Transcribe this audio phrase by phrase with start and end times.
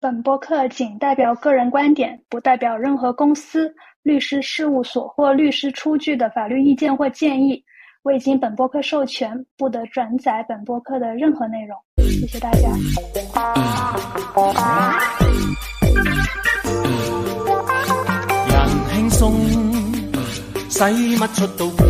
[0.00, 3.74] 本播客仅代表个人观点，不代表任何公司、
[4.04, 7.60] 律师事务所或律师出具的法律意见或建议。
[8.04, 11.76] 未经本播客授权，不得转载本播客的任何内容。
[11.96, 12.68] 谢谢大家。
[18.46, 19.32] 人轻松，
[20.70, 21.82] 使乜出到古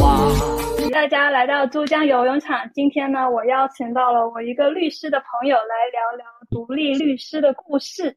[0.00, 0.53] 话？
[0.94, 2.70] 大家来到珠江游泳场。
[2.72, 8.16] 今天呢，我邀请到了我一个律师的朋友来聊聊独立律师的故事。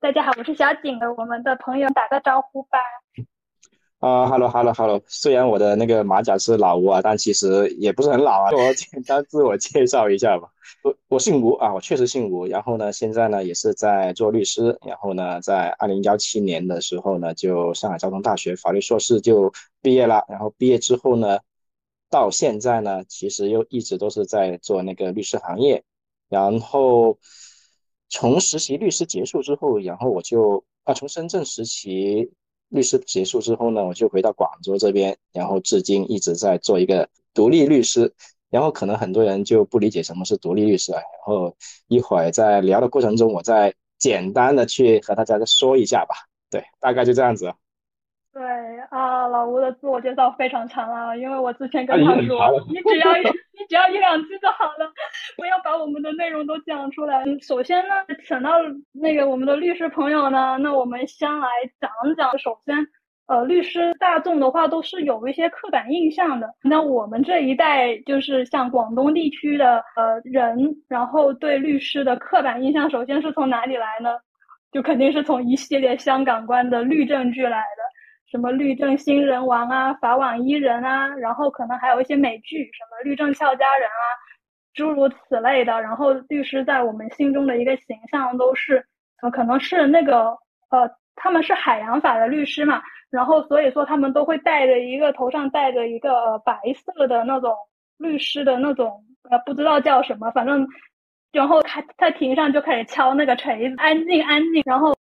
[0.00, 2.78] 大家好，我是小景，我们的朋友打个招呼吧。
[4.00, 4.98] 啊哈喽哈喽哈喽！
[5.06, 8.48] 虽然我的那个马甲是老吴啊，但其实也不是很老啊。
[8.56, 10.48] 我简单自我介绍一下吧。
[10.84, 12.46] 我我姓吴啊，我确实姓吴。
[12.46, 14.78] 然后呢，现在呢也是在做律师。
[14.86, 19.52] 然后呢，在二零幺七年的时候呢，就上海交通大学法律硕士就
[19.82, 20.24] 毕业了。
[20.30, 21.38] 然后毕业之后呢。
[22.10, 25.82] 到现在呢，其实又一直都是在做那个律师行业，
[26.28, 27.18] 然后
[28.08, 32.30] 从实习律师结束之后，然后我就啊从深圳实习
[32.68, 38.14] 律师结束之后呢，我就回到广州这边，然后至今一直在做一个独立律师。
[38.48, 41.54] 然后可能很多人就不理解什么是独立律师啊，然后
[41.88, 46.14] 一会儿在聊的过程中，我再简单的去和大家再说一下吧。
[46.48, 47.52] 对，大概就这样子。
[48.36, 48.44] 对
[48.90, 52.20] 啊，老吴的自我介绍非常长啊，因为我之前跟他说，
[52.68, 54.92] 你只要你只要一两句就好了，
[55.38, 57.24] 不要把我们的内容都讲出来。
[57.40, 57.94] 首先呢，
[58.26, 58.50] 请到
[58.92, 61.48] 那个我们的律师朋友呢，那我们先来
[61.80, 62.38] 讲讲。
[62.38, 62.76] 首先，
[63.26, 66.52] 呃，律师大众的话都是有一些刻板印象的。
[66.62, 74.10] 那我们这一代就是像广东地区的呃人，然后对律师的刻板印象，首先是从哪里来呢？
[74.72, 77.85] 就肯定是从一系列香港观的律政剧来的。
[78.30, 84.04] 什么律政新人王啊，法网伊人啊，然后可能还有一些美剧，什么律政俏佳人啊，
[84.74, 85.80] 诸如此类的。
[85.80, 88.84] 然后律师在我们心中的一个形象都是，
[89.22, 90.36] 呃，可能是那个，
[90.70, 97.54] 呃，他们是海洋法的律师嘛，然后所以说他们都会戴着一个头上戴着一个白色的那种
[97.96, 100.66] 律师的那种，呃，不知道叫什么，反正，
[101.30, 104.96] 然后开在庭上就开始敲那个锤子，安静安静，然后。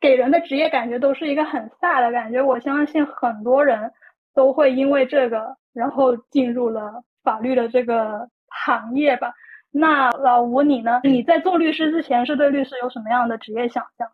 [0.00, 3.92] 给人的职业感觉都是一个很飒的感觉，我相信很多人
[4.34, 9.32] 都会因为这个，然后进入了法律的这个行业吧。
[9.70, 11.00] 那老吴你呢？
[11.02, 14.08] 你在做律师之前是对律师有什么样的职业想象？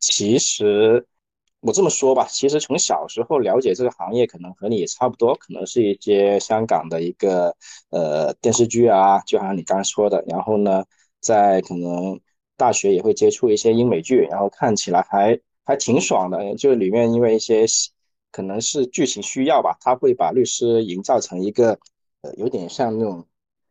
[0.00, 1.04] 其实
[1.60, 7.54] 我这么说吧，其实从小时候了解这个行业，可能和你也差不多，可能是一些香港的一个
[7.90, 10.84] 呃电视剧啊，就好像你刚才说的，然后呢，
[11.20, 12.20] 在可能。
[12.56, 16.54] 大学也会接触一些英美剧，然后看起来还还挺爽的。
[16.54, 17.66] 就是里面因为一些
[18.32, 21.78] 可能是剧情需要吧，他会把律师营造成一个
[22.22, 23.26] 呃有点像那种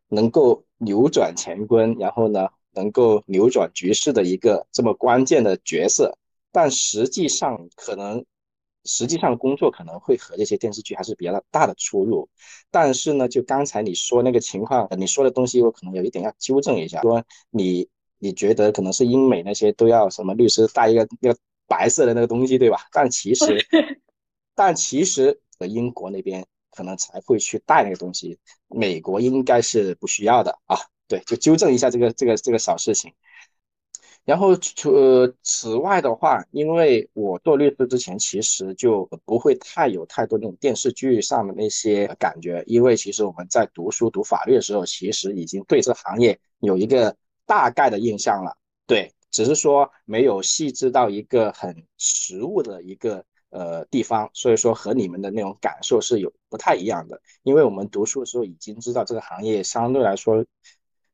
[0.08, 6.16] 能够扭转乾坤，然后呢能够扭转局势的一个这么关键的角色。
[6.52, 8.24] 但实际上可能
[8.84, 12.28] 实际上工作可能会和这些电视剧还是比较大的出入。
[12.70, 17.88] 但是呢，就刚才你说那个情况，你说的东西我可能有一点要纠正一下，说你。
[18.18, 21.38] 你觉得可能是英美那些都要什么律师带一个那个
[21.68, 22.78] 白色的那个东西，对吧？
[22.92, 23.58] 但其实，
[24.54, 28.38] 但其实英国那边可能才会去带那个东西，
[28.68, 30.78] 美国应该是不需要的啊。
[31.08, 33.12] 对，就纠正一下这个这个这个小事情。
[34.24, 34.92] 然后除
[35.42, 47.16] 此外的话，因为我做律师之前，其实就不会太有太多那种电视剧上的那些感觉，因为其实我们在读书读法律的时候，其实已经对这行业有一个。
[47.46, 57.20] 大概的印象了，对，只是说没有细致到一个很实物的一个呃地方，所以说和你们的那种感受是有不太一样的。
[57.44, 60.44] 因为我们读书的时候已经知道这个行业相对来说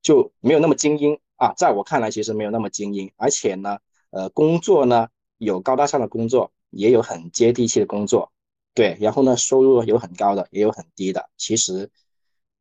[0.00, 3.78] 就没有那么精英啊，在我看来其实没有那么精英，而且呢，
[4.10, 8.32] 呃，工作呢有高大上的工作，也有很接地气的工作，
[8.74, 11.28] 对，然后呢，收入有很高的，也有很低的。
[11.36, 11.90] 其实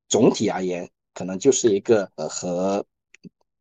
[0.10, 2.86] 总体而言，可能就是一个呃和。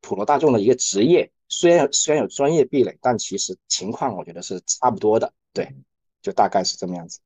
[0.03, 5.32] 普罗大众的一个职业，虽然虽然有专业壁垒，但其实情况我觉得是差不多的。
[5.52, 5.69] 对，
[6.23, 7.20] 就大概是这么样子。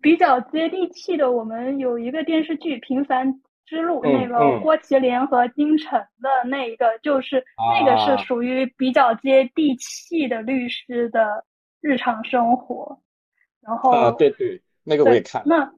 [0.00, 11.44] 比较接地气的，我们有一个电视剧《平凡之路》，那个郭麒麟和金晨的那一个，就是那个是属于比较接地气的律师的
[11.80, 13.00] 日常生活。
[13.60, 15.42] 然后啊，对对，那个我也看。
[15.44, 15.72] 那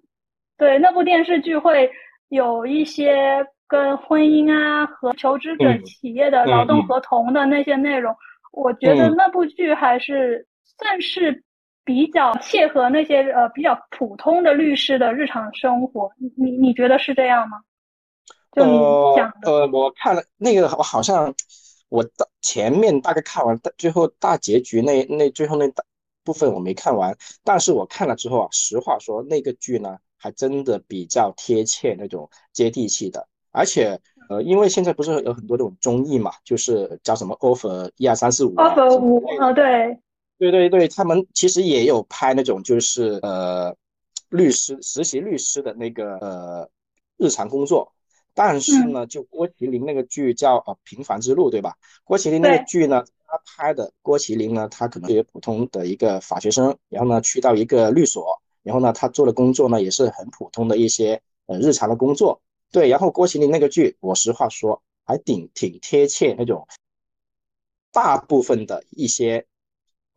[0.58, 1.90] 对那部电视剧会
[2.28, 3.46] 有一些。
[3.68, 8.16] 跟婚姻啊和求职者企业的劳动合同的那些内容，
[8.50, 11.44] 我觉得那部剧还是算是
[11.84, 16.10] 比较切合那些呃比较普通的律师的日常生活。
[16.36, 17.58] 你你觉得是这样吗？
[18.52, 18.78] 就你
[19.16, 19.50] 讲的。
[19.50, 21.34] 呃，我看了那个，我好像
[21.90, 25.84] 我到前面大概看完，最后大结局那那最后那大
[26.24, 27.14] 部分我没看完，
[27.44, 39.98] 但是我看了之后啊，实话说那个剧呢，还真的比较贴切那种接地气的，而且呃，因为现在不是有很多这种综艺嘛，就是叫什么 offer 一二三四五 offer 五啊，对，
[40.38, 43.74] 对对对，他们其实也有拍那种就是呃
[44.28, 46.68] 律师实习律师的那个呃
[47.16, 47.92] 日常工作。
[48.34, 51.74] 但是呢，就郭麒麟那个剧叫呃《平凡之路》，对吧？
[52.04, 62.40] 郭麒麟那个剧呢，他拍的郭麒麟呢，他可能是普通的一个法学生，然后呢去到一个律所，然后呢他做的工作呢也是很普通的一些呃日常的工作。
[62.70, 66.66] 对，然后郭麒麟那个剧，我实话说还挺挺贴切那种
[67.92, 69.46] 大部分的一些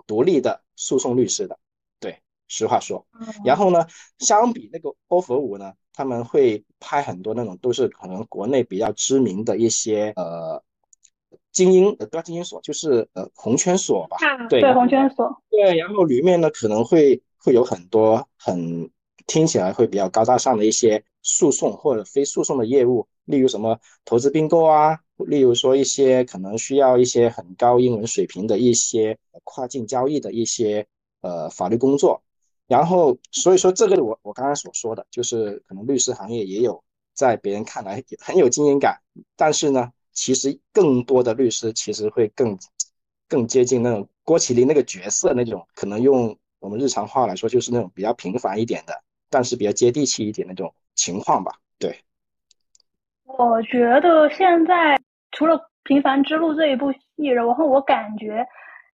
[0.06, 1.58] 独立的诉讼律师的。
[2.00, 3.06] 对，实话说。
[3.46, 3.88] 然后呢，
[4.20, 5.74] 相比那个 offer 五呢？
[5.94, 10.64] 他们会拍很多那种都是可能国内比较知名的一些呃
[11.52, 14.16] 精英呃不要精英所就是呃红圈所吧，
[14.50, 18.90] 对对红圈所对，然后里面呢可能会会有很多很
[19.28, 30.86] 听起来会比较高大上的一些诉讼或者非诉讼的业务，例如什么投资并购啊，例如说一些可能需要一些很高英文水平的一些跨境交易的一些
[31.22, 32.22] 呃法律工作。
[32.68, 36.82] 然后，所以说这个我我刚刚所说的，就是可能律师行业也有
[37.14, 39.02] 在别人看来很有经验感，
[39.36, 42.58] 但是呢，其实更多的律师其实会更
[43.28, 51.52] 更接近那种郭麒麟那个角色那种，可能用我们日常话来说，就是那种比较平凡一点的，但是比较接地气一点那种情况吧。
[51.80, 51.98] 对，
[53.26, 55.00] 我觉得现在
[55.32, 58.46] 除了《平凡之路》这一部戏，然后我感觉。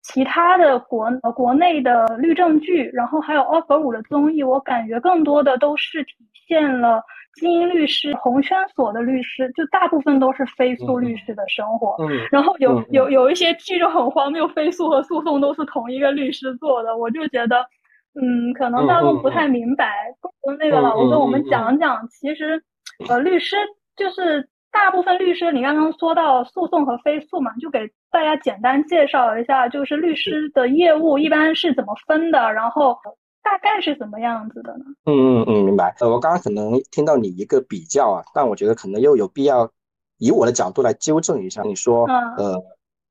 [0.04, 6.16] 其他的国呃国内的律政剧，然后还有 offer 五的综艺，我感觉更多的都是体
[6.48, 7.00] 现了
[7.36, 11.94] 精英律师、红圈所的律师，就大部分都是非诉律师的生活。
[12.02, 12.26] 嗯。
[12.32, 17.64] 然后有有有一些剧就很荒谬，非诉和诉讼都是同一个律师做的，我就觉得，
[18.14, 20.14] 嗯，可能大陆不太明白。
[20.58, 22.62] 那个老吴跟我们讲讲，其实，
[23.08, 23.56] 呃，律师
[23.96, 24.48] 就是。
[24.72, 27.80] 大部分律师，你刚刚说到诉讼和非诉嘛，就给
[28.10, 32.96] 大家简单介绍一下，就是律师的业务一般是怎么分的，然后
[33.42, 34.84] 大概是怎么样子的呢？
[35.04, 35.94] 嗯嗯嗯，明白。
[36.00, 39.70] 呃，我刚刚可能听到你一个比较啊，但我觉得可能又有必要
[40.16, 41.60] 以我的角度来纠正一下。
[41.64, 42.06] 你说，
[42.38, 42.58] 呃，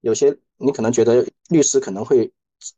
[0.02, 2.34] 有些你可能觉得律师可能会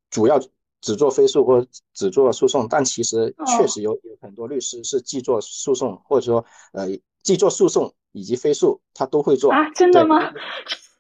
[0.10, 0.38] 主要
[0.84, 1.66] 只做非诉或
[1.96, 6.88] 只做诉讼，但其实确实有有很多律师是既做诉讼或者说呃
[7.24, 7.92] 既做诉讼。
[8.16, 9.68] 以及非诉，他都会做啊？
[9.72, 10.20] 真的吗？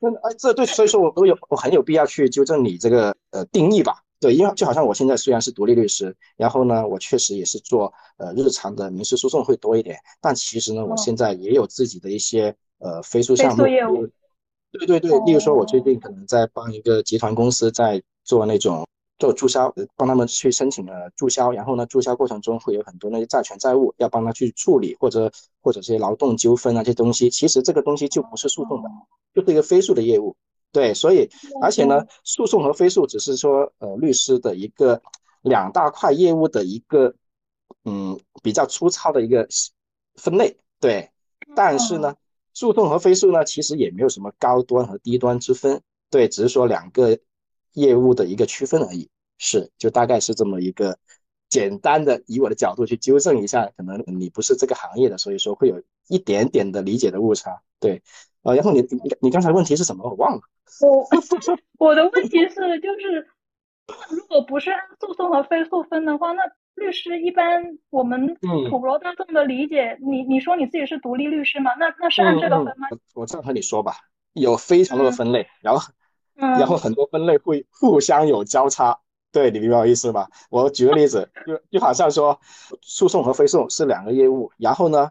[0.01, 4.01] 真的哎，这对，所以说我都有，我很有必要去纠正你这个呃定义吧？
[4.19, 13.63] 对，因为就好像我现在虽然是独立律师，然后呢，我确实也是做呃日常的民事诉讼会多一点，但其实呢，我现在也有自己的一些呃飞速项目。
[13.63, 18.87] 对对对，例如说，我最近可能在帮一个集团公司在做那种。
[19.23, 25.31] 做注销，帮他们去申请了注销，然后呢，注销过程中会有很多那些债权债务要帮他去处理，或者
[25.61, 28.89] 或者这些劳动纠纷啊这些东西，其实这个东西就不是诉讼的，
[29.33, 30.35] 就是一个非诉的业务。
[30.73, 31.29] 对，所以
[31.61, 35.01] 而且呢，诉讼和非诉只是说呃律师的一个
[35.41, 37.15] 两大块业务的一个
[37.85, 39.47] 嗯比较粗糙的一个
[40.15, 40.57] 分类。
[40.81, 41.09] 对，
[41.55, 42.13] 但是呢，
[42.53, 45.81] 诉讼和非诉呢其实也没有什么高端和低端之分。
[46.09, 47.17] 对，只是说两个。
[47.75, 49.09] 业务的一个区分而已，
[49.45, 50.97] 是就大概是这么一个
[51.49, 57.61] 简单的，以我的角度去纠正一下，可能你不是这个行业的，所以说会有一点点的理解的误差。
[57.77, 58.01] 对，
[58.43, 60.09] 呃，然后你你你刚才问题是什么？
[60.09, 60.41] 我忘了。
[60.79, 61.05] 我
[61.77, 63.27] 我的问题是，就是
[64.09, 66.41] 如果不是按诉讼和非诉分的话，那
[66.75, 68.37] 律师一般我们
[68.69, 71.71] 普罗大众的理解，你你说你自己是独立律师吗？
[71.77, 72.87] 那那是按这个分吗？
[73.13, 73.97] 我这样和你说吧，
[74.31, 75.81] 有非常多的分类，然后。
[76.35, 78.97] 然后很多分类会互相有交叉，
[79.33, 80.29] 对你明白我意思吧？
[80.51, 82.39] 我举个例子，就就好像说，
[82.81, 85.09] 诉讼和非诉是两个业务，然后呢，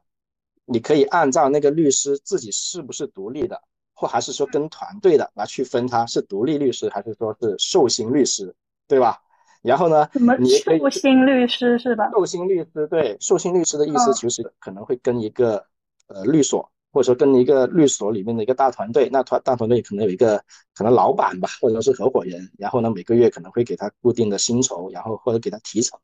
[0.65, 3.61] 你可以按照那个律师自己是不是独立的，
[3.93, 8.55] 或还是说跟团队的来去分，他是独立律师还是说是受薪律师，
[8.87, 9.19] 对吧？
[9.61, 12.09] 然后呢，什么受薪律师是吧？
[12.13, 15.67] 受薪律师对，受薪律师的意思其实可能会跟一个
[16.07, 16.71] 呃律所。
[16.93, 20.37] 或者说跟一个律所里面的一个大团队，那团大团队可能有一个
[20.75, 25.99] 可能老板吧，或者说是合伙人，然后呢每个月可能会给他固定的薪酬，然后或者给他提成，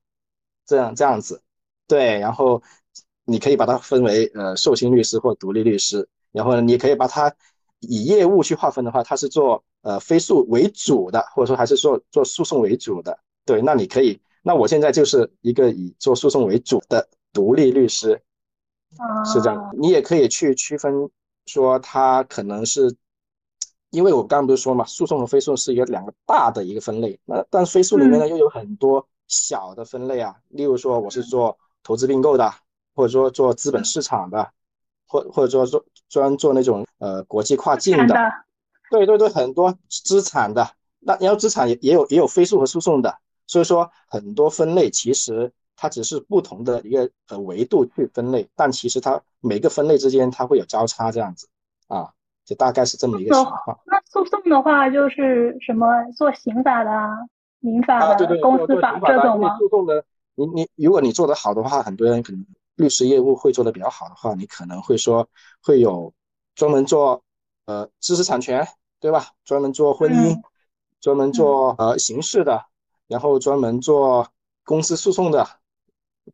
[0.67, 1.43] 这样这样子，
[1.87, 2.63] 对，然后
[3.27, 7.35] 你可以把它分为呃受薪律师或独立律师，然后呢你可以把它
[7.81, 18.23] 以业务去划分的话，他是做呃非诉为主的，或者说还是做做诉讼为主的，对，那你可以，那我现在就是一个以做诉讼为主的独立律师。
[19.25, 21.11] 是这样，你也可以去区分，
[21.47, 22.97] 说他可能是
[23.91, 32.53] 因为我刚刚不是说嘛，诉讼和非诉是一个两个大的一个分类，那但非诉里面呢又有很多小的分类啊，例如说我是做投资并购的，
[32.95, 34.51] 或者说做资本市场的，
[35.07, 38.15] 或或者说做专做那种呃国际跨境的，
[38.91, 51.49] 对对对，很多资产的，那然后资产也也有也有非诉和诉讼的，所以说很多分类其实它只是不同的一个呃维度去分类，但其实它每个分类之间它会有交叉这样子
[51.87, 52.11] 啊。
[52.45, 53.79] 就大概是这么一个情况。
[53.85, 56.91] 那诉讼的话，就是什么做刑法的、
[57.61, 59.55] 民法的、公司法这种吗？
[59.59, 60.03] 诉讼的，
[60.35, 65.29] 你你，如果你做得好的话，很多人可能律师业务会做得比较好的话，你可能会说
[65.63, 66.15] 会有
[66.55, 67.23] 专门做
[67.67, 68.67] 呃知识产权，
[68.99, 69.27] 对吧？
[69.45, 70.41] 专门做婚姻，
[71.03, 72.65] 专门做呃刑事的，
[73.09, 74.27] 然后专门做
[74.65, 75.47] 公司诉讼的，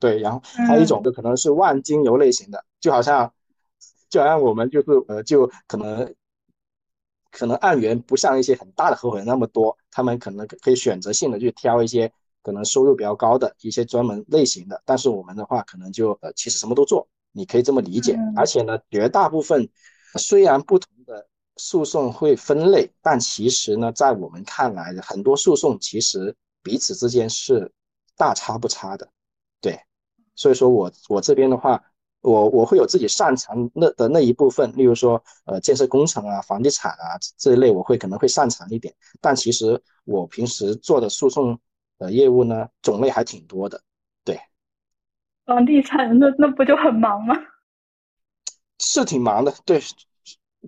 [0.00, 3.32] 对，然后还有一种就可能是万金油类型的，就好像。
[4.10, 6.14] 就好像我们就是呃，就可能
[7.32, 14.80] 可能案源不像一些很大的合伙人那么多，他们可能可以选择性的去挑一些可能收入比较高的一些专门类型的。
[14.84, 18.16] 但是我们的话，可能就呃，其实什么都做，你可以这么理解。
[18.36, 19.68] 而且呢，绝大部分
[20.16, 27.72] 虽然不同的诉讼会分类，但其实呢，在我们看来，很多诉讼其实彼此之间是
[28.16, 29.08] 大差不差的。
[29.64, 29.80] 对，
[30.34, 31.82] 所以说我我这边的话。
[32.24, 38.94] 我我会有自己擅长那的那一部分，例如说，呃，建设工程啊、房地产啊这一类，我会可能会擅长一点。
[39.20, 41.60] 但其实我平时做的诉讼
[41.98, 43.78] 的业务呢，种类还挺多的。
[44.24, 44.40] 对，
[45.44, 47.36] 房地产那那不就很忙吗？
[48.78, 49.54] 是挺忙的。
[49.66, 49.78] 对，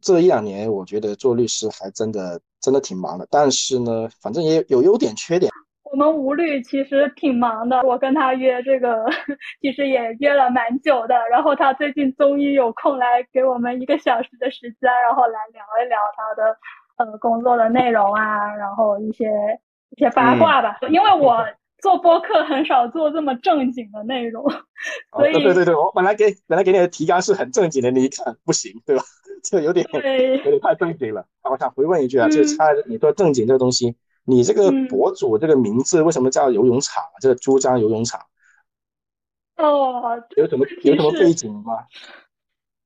[0.03, 3.27] 这一两年我觉得做律师还真的真的挺忙的。
[3.31, 5.51] 但是呢，反正也有优点缺点。
[5.97, 9.07] 我们吴律其实挺忙的，我跟他约这个，
[9.63, 11.15] 其实也约了蛮久的。
[11.31, 16.59] 然后他最近终于有空来给我们一个小时的时间，然后来聊一聊他的
[16.99, 19.25] 呃工作的内容啊，然后一些
[19.89, 20.77] 一些八卦吧。
[20.91, 21.43] 因为我
[21.79, 24.45] 做播客很少做这么正经的内容，
[25.13, 29.03] 所以对对对，我本来给本来给你的提纲是很正经的，你一看不行，对吧？
[29.43, 31.25] 这有点有点太正经了。
[31.51, 33.97] 我想回问一句啊，就是他你说正经这个东西。
[34.27, 37.03] 你这个博主这个名字为什么叫游泳场？
[37.21, 38.21] 这个珠江游泳场
[39.57, 41.87] 哦，有什么有什么背景吗？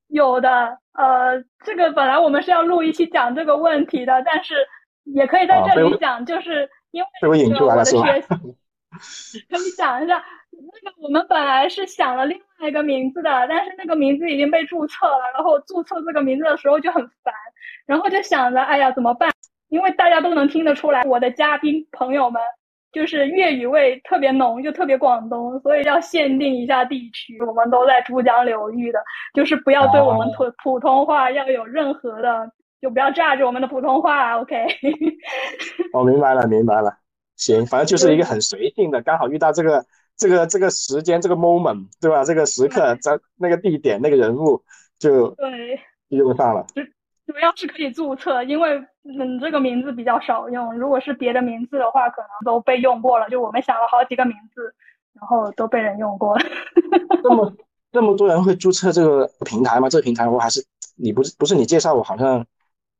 [0.07, 4.55] 有的，呃，这个本来我们是要录一期讲这个问题的，但是
[5.03, 8.03] 也可以在这里讲，就是因为被我引出来了是吧？
[8.07, 17.33] 可以讲一下，那个我们本来是想了另外一个名字的，但是那个名字已经被注册了，然后注册这个名字的时候就很烦，
[17.85, 19.31] 然后就想着，哎呀，怎么办？
[19.71, 22.41] 因为大家都能听得出来，我的嘉宾朋友们
[22.91, 27.41] 就是粤语味特别浓，就特别广东，所以要限定一下地区。
[27.41, 28.99] 我们都在珠江流域的，
[29.33, 32.51] 就是不要对我们普普通话要有任何的，
[32.81, 34.37] 就不要炸着我们的普通话。
[34.41, 34.67] OK。
[35.93, 36.97] 我明白了，明白了。
[37.37, 39.85] 行，反正就是一个很随性的，刚好遇到这个
[40.17, 42.25] 这个这个时间这个 moment，对吧？
[42.25, 44.61] 这个时刻在那个地点那个人物
[44.99, 46.65] 就对用上了。
[47.25, 50.77] 主要是可以注册，因为嗯这个名字比较少用。
[50.77, 53.27] 如果是别的名字的话，可能都被用过了。
[53.29, 54.73] 就我们想了好几个名字，
[55.13, 56.45] 然后都被人用过了。
[57.23, 57.53] 这么
[57.91, 59.89] 这么多人会注册这个平台吗？
[59.89, 60.63] 这个平台我还是
[60.95, 62.45] 你不是不是你介绍我，好像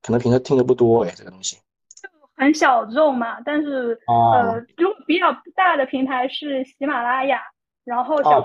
[0.02, 1.56] 可能平时听的不多哎，这个东西
[2.02, 3.38] 就很小众嘛。
[3.44, 7.40] 但是呃，如果比较大的平台是喜马拉雅，
[7.84, 8.40] 然后小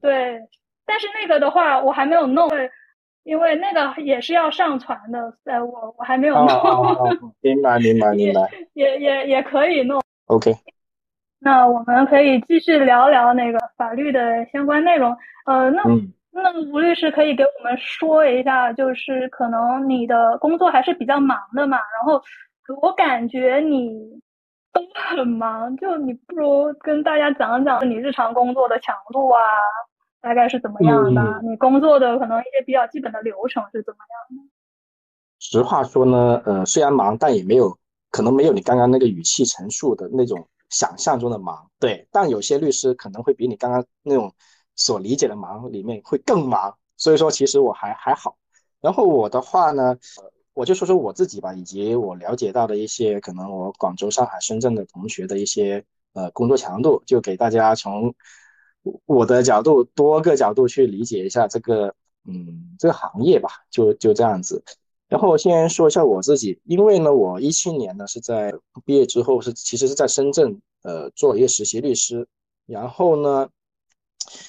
[0.00, 0.40] 对，
[0.86, 2.48] 但是那个的话我还没有弄。
[3.24, 6.46] 因为那个也是要上传的，呃，我我还没有弄。
[7.40, 8.48] 明白，明白，明白。
[8.74, 10.02] 也也也可以弄。
[10.26, 10.52] OK。
[11.40, 15.14] 那我们可以继续聊聊那个法律的相关内容。
[15.46, 15.82] 呃，那
[16.30, 22.22] 那吴律师可以给我们说一下，就是可能你的工作还是比较忙的嘛，然后
[22.80, 23.90] 我感觉你
[24.72, 29.40] 都很忙，就你不如跟大家讲讲你日常工作的强度啊。
[30.24, 31.42] 大概是怎么样的？
[31.42, 34.50] 你工作的可能一些比较基本的流程是怎么样的？
[35.38, 37.78] 实话说呢，呃，虽然忙，但也没有
[38.10, 41.70] 可能没有你刚刚那个语气陈述的那种想象中的忙。
[41.78, 44.32] 对，但有些律师可能会比你刚刚那种
[44.74, 46.74] 所理解的忙里面会更忙。
[46.96, 48.38] 所以说，其实我还还好。
[48.80, 49.94] 然后我的话呢，
[50.54, 58.14] 我就说说我自己吧，以及我了解到的一些可能我广州、上海、深圳的同学的一些呃工作强度，就给大家从。
[59.06, 61.94] 我的角度，多个角度去理解一下这个，
[62.26, 64.62] 嗯，这个行业吧，就就这样子。
[65.08, 68.52] 然后先说一下我自己，因为呢，我一七年呢是在
[68.84, 72.26] 毕业之后是其实是在深圳，呃，做一个实习律师。
[72.66, 73.48] 然后呢，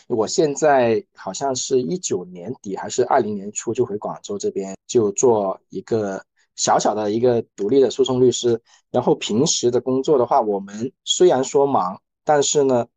[0.07, 6.23] 我现在好像是一九年底还是二零年初就回广州这边，就做一个
[6.55, 12.87] 小小的一个独立的诉讼律师，然后平时的工作的话，我们虽然说忙，但是呢，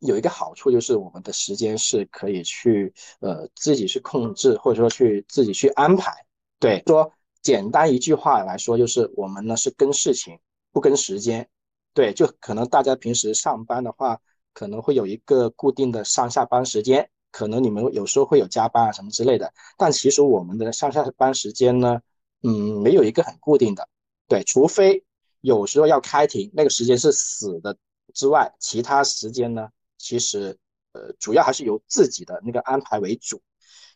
[0.00, 6.12] 有一个好处就是我们的时间是可以去呃自己去控制，或者说去自己去安排。
[6.58, 10.38] 对，说简单一句话来说，就是我们呢是跟事情
[10.72, 11.48] 不跟时间。
[11.94, 14.18] 对，就可能大家平时上班的话，
[14.52, 22.00] 可能会有一个固定的上下班时间，可能你们有时候会有加班啊什么之类的，但其实我们的上下班时间呢。
[22.42, 23.86] 嗯，没有一个很固定的，
[24.26, 25.04] 对，除非
[25.42, 27.76] 有时候要开庭，那个时间是死的
[28.14, 29.68] 之外，其他时间呢，
[30.00, 30.56] 其实
[30.92, 33.40] 呃，主要还是由自己的那个安排为主。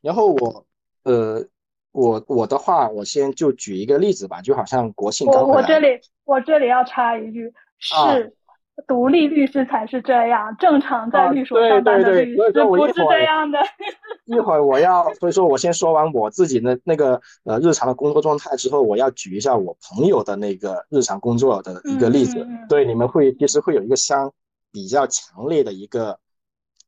[0.03, 0.67] 然后我，
[1.05, 1.45] 呃，
[1.93, 8.37] 我我的话，我先就举一个例子吧，就好像国庆刚我我这里我这里要插一句是。
[8.89, 13.57] 独立律师才是这样，正常在律所上班的律师不是这样的。
[14.25, 24.33] 一会儿我要，所以说我先说完我自己的那个呃日常的工作状态之后，我要举一下我朋友的那个日常工作的一个例子，对你们会其实会有一个相
[24.75, 26.19] 比较强烈的一个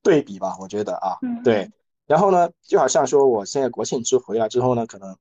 [0.03, 1.71] 对比吧，我觉得啊，对。
[2.07, 5.17] 然后呢，就好像说我现在国庆之回来之后呢，可能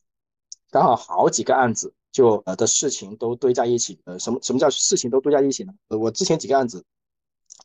[0.72, 1.93] 刚好好几个案子。
[2.15, 5.74] 就呃的事情都堆在一起，呃，什么什么叫事情都堆在一起呢？
[5.89, 6.86] 呃，我之前几个案子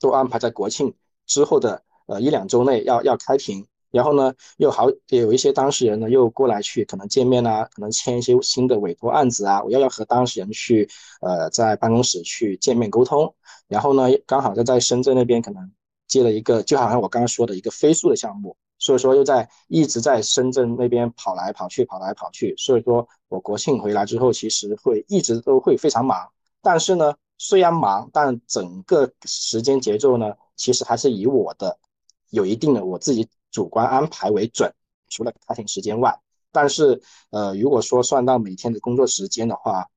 [0.00, 0.92] 都安排在国庆
[1.24, 10.88] 之后的呃一两周内要要开庭，然后呢又好有一些当事人呢又过来去可能见面啊，可能签一些新的委托案子啊，我要要和当事人去
[11.20, 13.34] 呃在办公室去见面沟通，
[13.68, 15.70] 然后呢刚好就在深圳那边可能
[16.06, 18.56] 接了一个就好像我刚刚说的一个飞速的项目。
[18.82, 22.54] 所以说又在一直在深圳那边跑来跑去，跑来跑去。
[22.56, 26.26] 所以说我国庆回来之后，其实会一直都会非常忙。
[26.62, 31.78] 但是呢，虽然忙，但整个时间节奏呢，其实还是以我的
[32.30, 34.72] 有一定的我自己主观安排为准。
[35.08, 36.20] 除了开庭时间外，
[36.52, 39.88] 但是呃，如果说算到每天的工作时间的话，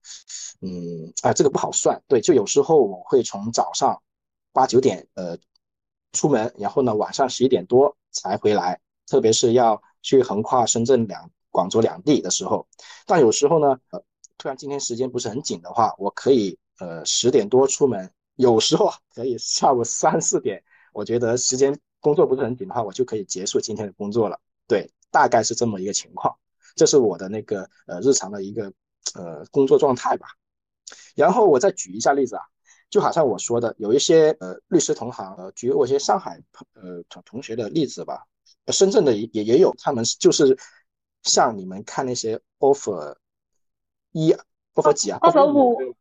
[0.61, 2.01] 嗯，啊，这个不好算。
[2.07, 4.01] 对，就有时候我会从早上
[4.51, 5.37] 八九点呃
[6.11, 7.95] 出门，然后呢晚上十一点多。
[8.15, 12.67] 才回来，特别是要去横跨深圳两广州两地的时候，
[13.07, 13.99] 但有时候呢，呃，
[14.37, 20.63] 突然今天时间不是很紧的话，我可以呃十点多出门，有时候可以下午三四点，
[20.93, 24.39] 我觉得时间工作不是很紧的话，我就可以结束今天的工作了。
[24.67, 26.37] 对，大概是这么一个情况，
[26.75, 28.71] 这是我的那个呃日常的一个
[29.15, 30.27] 呃工作状态吧。
[31.15, 32.43] 然后我再举一下例子啊。
[32.89, 36.39] 就好像我说的，有一些呃律师同行，呃举我一些上海
[36.75, 38.27] 呃同同学的例子吧，
[38.67, 40.55] 深圳的也也有，他们就是
[41.23, 43.15] 像你们看那些 offer
[44.11, 44.31] 一
[44.75, 45.95] offer 几啊，offer 五，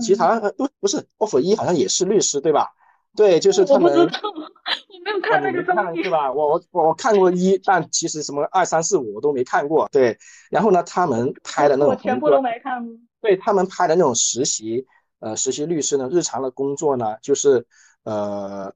[0.00, 2.70] 其他不不是 offer 一好像也是律师对吧？
[3.16, 6.32] 对，就是他们，你没有看那个综艺是吧？
[6.32, 9.88] 我我我看过一，但其实什么二三四五我都没看过。
[9.92, 10.18] 对，
[10.50, 12.94] 然后呢，他们拍的那种，我全部都没看过。
[13.20, 14.86] 对他们拍的那种实习。
[15.18, 17.66] 呃，实习律师呢，日常的工作呢，就是
[18.04, 18.70] 呃，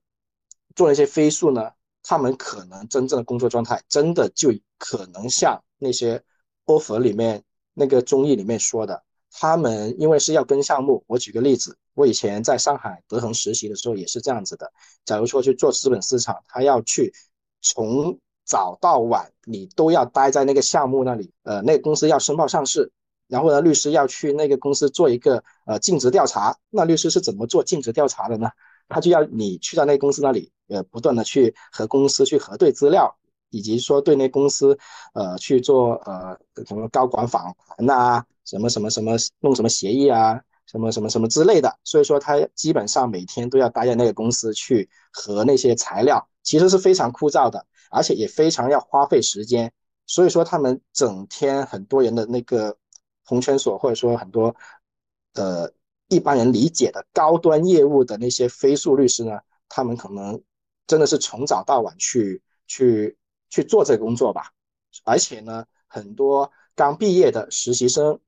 [0.74, 6.22] 做一些飞速呢，他们可能真正的工作状态，真的就可能像那些
[6.64, 11.04] offer 里面那个综艺里面说的，他们因为是要跟项目。
[11.06, 14.70] 我举个例子，我以前在上海德恒实习的时候也是这样子的。
[15.04, 17.12] 假如说去做资本市场，他要去
[17.60, 22.90] 从早到晚，你都要待在那个项目那里，呃，那个公司要申报上市。
[23.28, 26.56] 然后呢，律师要去那个公司做一个呃尽职调查。
[26.68, 28.50] 那律师是怎么做尽职调查的呢？
[28.88, 33.16] 他就要你去到那公司那里，呃，不断的去和公司去核对资料，
[33.50, 34.76] 以及说对那公司
[35.14, 41.78] 呃去做呃什么高管访谈呐，什么什么什么弄什么协议啊，什么什么什么之类的。
[41.84, 49.72] 所以说他基本上每天都要待在那个公司去和那些材料，其实是非常枯燥的，而且也非常要花费时间。
[50.06, 52.76] 所以说他们整天很多人的那个。
[53.22, 54.56] 红圈所或者说很多，
[55.34, 55.70] 呃，
[56.08, 60.42] 一般人理解的高端业务的那些非诉律师呢，他们可能
[60.88, 63.16] 真的是从早到晚去去
[63.48, 64.50] 去做这个工作吧。
[65.04, 68.18] 而且呢，很多刚毕业的实习生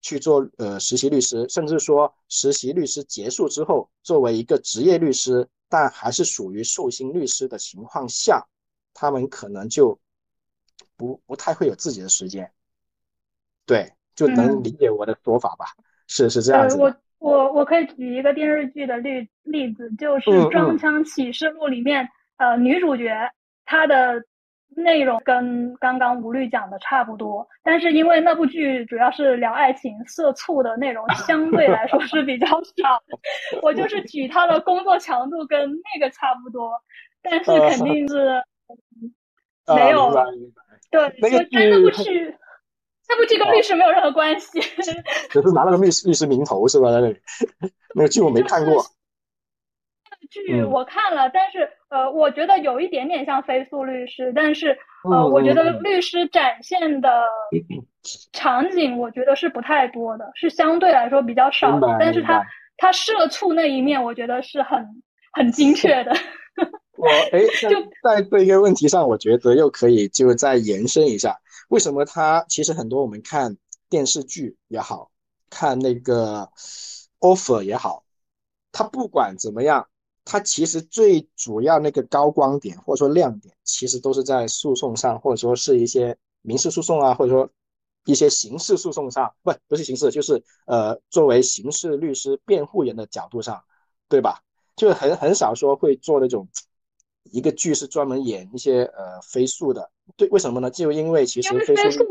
[0.00, 8.46] 去做呃实习律师，甚至说实习律师结束之后，作为一个职业律师，但还是属于寿星律师的情况下，
[8.94, 9.98] 他们可能就
[10.96, 12.50] 不不太会有自己的时间，
[13.66, 13.92] 对。
[14.18, 15.66] 就能理解我的说法吧？
[16.08, 16.76] 是是这样子。
[16.76, 23.12] 我我我可以举一个电视剧的例例子，就是《装腔启示录》里面，呃，女主角
[23.64, 24.24] 她的
[24.82, 33.02] 内容跟刚刚吴律讲的差不多，但是因为那部剧主要是聊爱情、色醋的内容，相对来说是比较少。
[33.62, 35.58] 我就是举他的工作强度跟
[35.94, 36.72] 那个差不多，
[37.22, 38.42] 但是肯定是
[39.74, 40.12] 没有。
[40.90, 42.34] 对，就那部剧。
[43.10, 44.60] 那部剧跟律师没有任何关系，
[45.30, 46.90] 只是拿了个律师律师名头是吧？
[46.92, 47.16] 在那里，
[47.96, 48.84] 那个剧我没看过。
[50.30, 54.78] 剧我看了，但是呃，我觉得有一点点像《飞速律师》，但是
[55.10, 57.24] 呃，我觉得律师展现的
[58.32, 61.96] 场景，我觉得是不太多的，是相对来说比较少的。
[61.98, 62.44] 但是他
[62.76, 66.12] 他社畜那一面，我觉得是很很精确的。
[66.96, 71.36] 我哎，就在这个问题上，我觉得又可以就再延伸一下，
[71.68, 73.56] 为什么他其实很多我们看
[73.88, 75.10] 电视剧也好
[75.48, 76.48] 看那个
[77.20, 78.02] offer 也好，
[78.72, 79.86] 他不管怎么样。
[80.30, 87.48] 它其实最主要那个高光点或者说亮点，其实都是在诉讼上，或者说是一些民事诉讼啊，或者说
[88.04, 93.58] 一些刑事诉讼上，不不是刑事，就是呃作为刑事律师辩护人的角度上，
[94.06, 94.42] 对吧？
[94.76, 96.46] 就很很少说会做那种
[97.32, 100.70] 一个剧是专门演一些呃非诉的，对，为什么呢？
[100.70, 102.04] 就因为其实非诉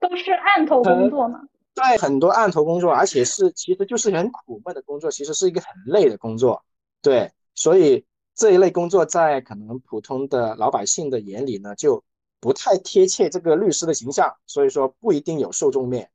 [0.00, 1.40] 都是案头工作嘛，
[1.72, 6.64] 对，很多案头工作，而且是其实就是很苦闷的工作，其实是一个很累的工作，
[7.00, 7.30] 对。
[7.54, 12.02] 所以这一类工作在可能普通的老百姓的眼里呢，就
[12.40, 16.10] 不太贴切这个律师的形象，所以说不一定有受众面。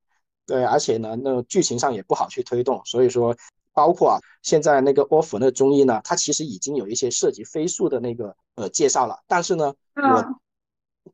[0.48, 2.82] 对，而且呢，那剧情上也不好去推动。
[2.86, 3.36] 所以说，
[3.74, 9.20] 包括啊，现在那个 offer 那个综艺呢，它其实已经有一些涉及飞速的那个呃介绍了。
[9.28, 10.40] 但是呢，我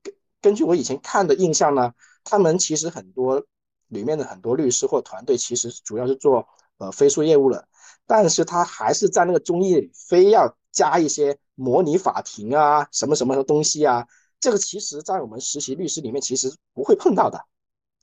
[0.01, 3.43] 根根据我以前看的印象呢，他们其实很多
[3.87, 7.67] 里面的很多律师或团队其实主要是做呃飞速业务的。
[8.07, 14.07] 但是他还是在那个综艺里非要加一些模拟法庭啊，什么什么的东西啊，
[14.39, 17.39] 这个其实在我们实习律师里面其实不会碰到的，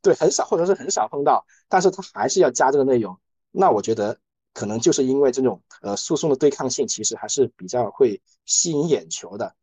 [0.01, 3.19] 对，很少或者是很少碰到，但是他还是要加这个内容。
[3.51, 4.19] 那我觉得
[4.55, 9.55] 可能就是因为这种呃诉讼的对抗性其实还是比较会吸引眼球的，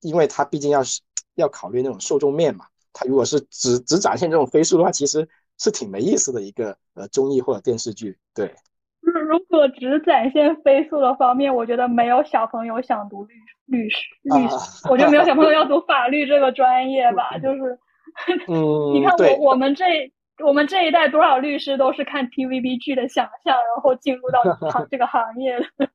[0.00, 1.00] 因为他毕竟要是
[1.34, 5.28] 要考虑那种受众面嘛，他如果是只只展现这种飞速的话，其实
[5.58, 8.54] 是挺没意思的一个呃综艺或者电视剧，对。
[9.10, 13.34] 如果只展现飞速的方面，我觉得没有小朋友想读律
[13.66, 17.36] 律师律师，我觉得没有小朋友要读 法律这个专业吧。
[17.38, 17.78] 就是，
[18.92, 19.84] 你看我我们这
[20.44, 25.88] 我们这一代多少律师都是看 TVB 剧的想象，然后进入到行 这个行业的。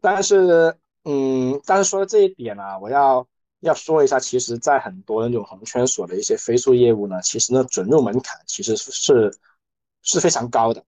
[0.00, 0.74] 但是，
[1.04, 3.26] 嗯，但是说到这一点呢，我要
[3.60, 9.32] 要说一下，其实，在很多那种红圈所的一些飞速业务呢，其实呢，准入门槛其实是
[10.02, 10.82] 是非常高的。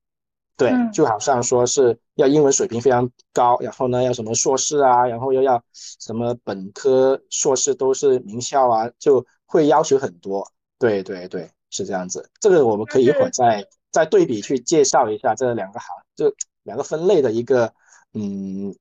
[0.56, 10.50] 对，就好像说是要英文水平非常高，然后呢要什么硕士啊，然后又要什么本科、硕士都是名校啊，就会要求很多。
[10.78, 12.30] 对对对，是这样子。
[12.40, 17.74] 这个我们可以一会儿再再对比去介绍一下这两个行，就两个分类的一个
[18.14, 18.74] 嗯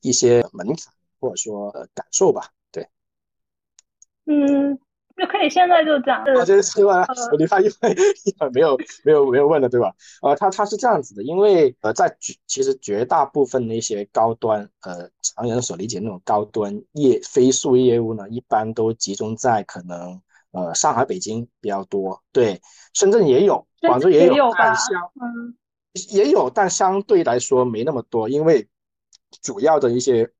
[0.00, 2.48] 一些门槛或者说感受吧。
[2.72, 2.88] 对，
[4.24, 4.78] 嗯。
[5.18, 7.04] 就可以现在就讲，啊，这是吧？
[7.32, 7.96] 我对他因为
[8.52, 9.92] 没有没有没有问的，对吧？
[10.22, 22.60] 呃，他他是这样子的，因为呃，在其实绝大部分的一些高端呃常人所理解那种高端业飞速业务呢，一般都集中在可能呃上海、北京比较多，对，
[22.94, 25.56] 深圳也有，广州也有，但相嗯
[26.12, 28.68] 也有，但相对来说没那么多，因为
[29.42, 30.30] 主要的一些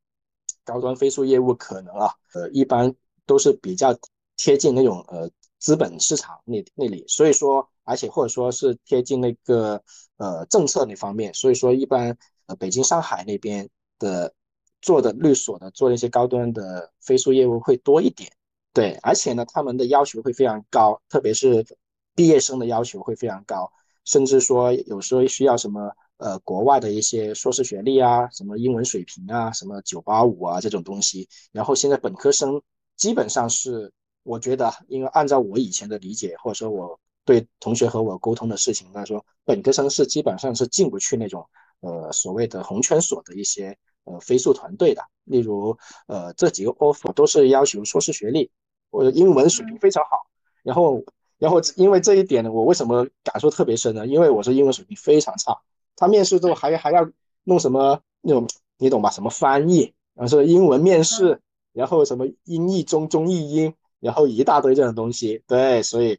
[0.64, 2.94] 高端飞速业务可能啊，呃，一般
[3.26, 3.98] 都是比较。
[4.38, 9.82] 贴近那种呃资本市场那那里，所以说，而且或者说是贴近那个
[10.16, 14.32] 呃政策那方面，所以说一般呃北京、上海那边的
[14.80, 18.30] 做的律所的做一些高端的飞速业务会多一点，
[18.72, 21.66] 对，而且呢他们的要求会非常高，特别是
[22.14, 23.68] 毕业生的要求会非常高，
[24.04, 32.62] 甚至说有时候需要什么呃国外的一些硕士学历啊，什么英文水平啊，什么九八五啊这种东西，然后现在本科生
[32.96, 33.92] 基本上是。
[34.28, 41.48] 我觉得，因为按照我以前的理解，或者说我对同学和我沟通的事情来说，本科生是基本上是进不去那种
[41.80, 45.02] 呃所谓的红圈所的一些呃飞速团队的。
[45.24, 48.50] 例如，呃这几个 offer 都是要求硕士学历
[48.90, 50.26] 或者英文水平非常好。
[50.62, 51.02] 然后，
[51.38, 54.06] 然后因为这一点呢，我为什么感受特别深呢？
[54.06, 55.56] 因为我是英文水平非常差，
[55.96, 57.10] 他面试之后还还要
[57.44, 59.08] 弄什么那种你懂吧？
[59.08, 61.40] 什么翻译，然后是英文面试，
[61.72, 63.72] 然后什么英译中，中译英。
[64.00, 66.18] 然后一大堆这种东西，对，所以，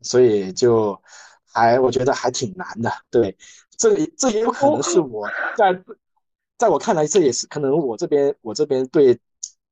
[0.00, 1.00] 所以就
[1.52, 3.36] 还我觉得还挺难的，对，
[3.76, 5.78] 这这也有可能是我在，
[6.58, 9.18] 在我看来，这也是可能我这边我这边对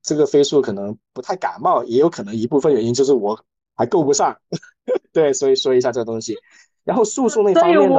[0.02, 4.38] 这个飞速可能不太感冒，也有可能一部分原因就是我还够不上，
[5.12, 6.37] 对，所以说一下这个东西，
[6.84, 7.96] 然后诉讼那方面呢。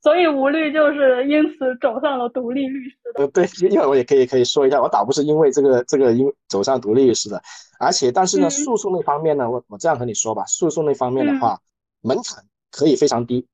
[0.00, 3.22] 所以吴律就是因此走上了独立律师的。
[3.22, 7.42] 呃，对，因为我也可以可以说一下，我倒不是因为这个这个因走上独立律师的，
[7.80, 11.60] 而且但是呢，诉讼那方面呢，我我这样和你说吧，诉讼那方面的话，
[12.00, 13.44] 门槛可以非常低，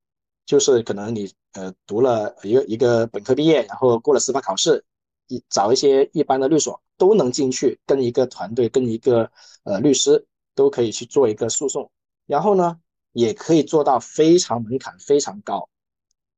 [0.44, 4.84] 就是可能你呃读了一个一个本科毕业，然后过了司法考试，
[5.28, 9.30] 一找一些一般的律所都能进去，跟一个团队跟一个
[9.64, 11.90] 呃律师都可以去做一个诉讼，
[12.26, 12.76] 然后呢
[13.12, 15.68] 也可以做到非常门槛非常高，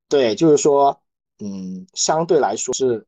[0.09, 1.01] 对，就是说
[1.39, 3.07] 嗯相对来说是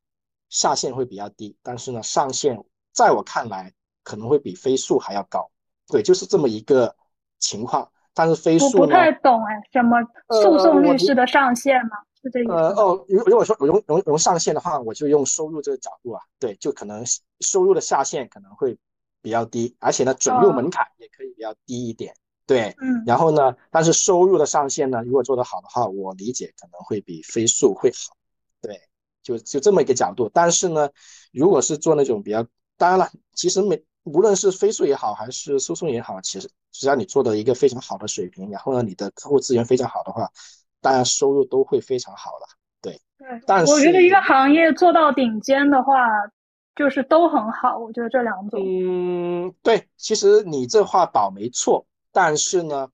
[0.51, 5.51] 下限会比较低，但是呢上限在我看来可能会比飞速还要高，
[5.89, 6.95] 对，就是这么一个
[7.39, 7.91] 情况。
[8.15, 9.97] 但是飞速我不太懂哎，什么
[10.43, 11.91] 诉讼律师的上限吗？
[12.21, 12.51] 是这意思？
[12.53, 17.05] 呃哦，如如果说用用用上限的话，我就用收入这个角度啊，对，就可能
[17.39, 18.77] 收入的下限可能会
[19.23, 22.13] 比较低，而且呢，准入门槛也可以比较低一点，
[22.49, 28.17] 对，嗯，然后呢，但是收入的上限呢，如果做得好的话，我理解可能会比飞速会好，
[28.63, 28.81] 对，
[29.23, 30.31] 就就这么一个角度。
[30.33, 30.89] 但是呢，
[31.31, 32.45] 如果是做那种比较，
[32.79, 40.27] 当然了，其实每无论是飞速也好，还是诉讼也好，其实只要你做的一个非常好的水平，然后呢，你的客户资源非常好的话，
[40.81, 42.47] 当然收入都会非常好了。
[42.81, 43.43] 对，对。
[43.47, 46.07] 但是我觉得一个行业做到顶尖的话，
[46.75, 47.77] 就是都很好。
[47.77, 48.59] 我觉得这两种。
[48.65, 51.85] 嗯，对，其实你这话倒没错，
[52.21, 52.89] 但是呢，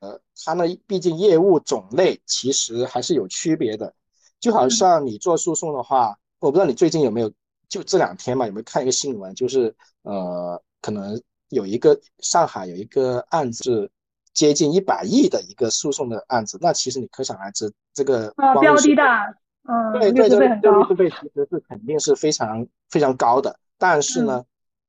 [0.00, 3.94] 呃，它呢，毕竟业务种类其实还是有区别的。
[4.40, 7.30] 就好像你做诉讼的话，我不知道你最近有没有。
[7.68, 9.32] 就这两天嘛，有没有看一个新闻？
[9.36, 13.90] 就是呃，可能有一个上海有一个案子是
[14.32, 16.58] 接近一百亿的一个诉讼的案子。
[16.60, 19.32] 那其实你可想而知，这个标的大，
[19.68, 23.56] 嗯，对对，这个律师费其实是肯定是非常非常高的。
[23.78, 24.44] 但是呢，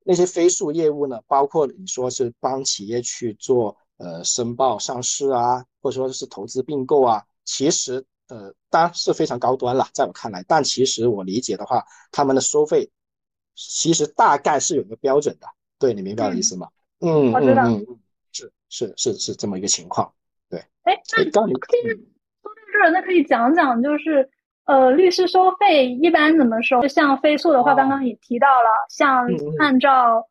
[0.06, 8.06] 那些非诉业务呢，包括你说是帮企业去做呃申报上市啊，或者说是投资并购啊，其实。
[8.28, 12.90] 呃，当然是非常高端了，在我看来，但其实我理解的话，他们的收费
[13.54, 15.46] 其实大概是有一个标准的，
[15.78, 16.68] 对你明白我的意思吗？
[16.98, 17.62] 嗯，我知道，
[18.32, 20.12] 是是是是这么一个情况，
[20.50, 20.58] 对。
[20.82, 24.28] 哎，那刚你说到这儿，那可以讲讲，就是
[24.66, 26.80] 呃，律师收费一般怎么收？
[26.82, 29.26] 就像飞速的话，刚刚也提到了，像
[29.58, 30.26] 按照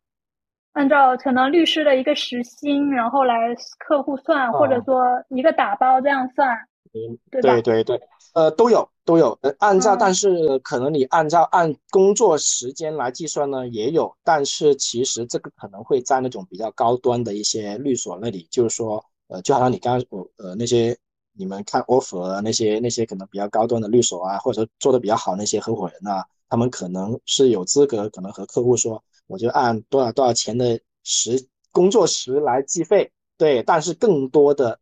[0.72, 6.56] 按照可能律师的一个时薪，然后来客户算，或者说一个打包这样算。
[7.30, 8.00] 对对对，
[8.32, 20.96] 呃，都有都有，呃，按照，但是可能你按照按工作时间来计算呢，也有，但是其实这个可能会在那种比较高端的一些律所那里，就是说，呃，就好像你刚刚我呃那些
[21.36, 34.78] 你们看 offer 那些那些可能比较高端的律所啊，或者说做的比较好那些合伙人啊，他们可能是有资格，可能和客户说，我就按多少多少钱的时工作时来计费，对，但是更多的。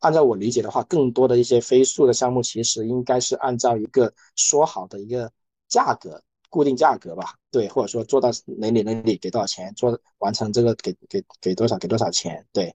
[0.00, 5.28] 按照我理解的话，更多的一些飞速的项目，其实应该是按照一个说好的一个
[5.66, 12.72] 价格，固定价格吧，对，或者说做到哪里哪里给多少钱，做完成这个给给给多少给多少钱，对，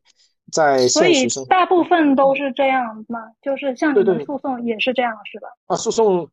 [0.52, 3.20] 在现实生活大部分都是这样嘛？
[3.42, 5.48] 就是像你们诉讼也是这样是吧？
[5.68, 6.30] 啊，诉讼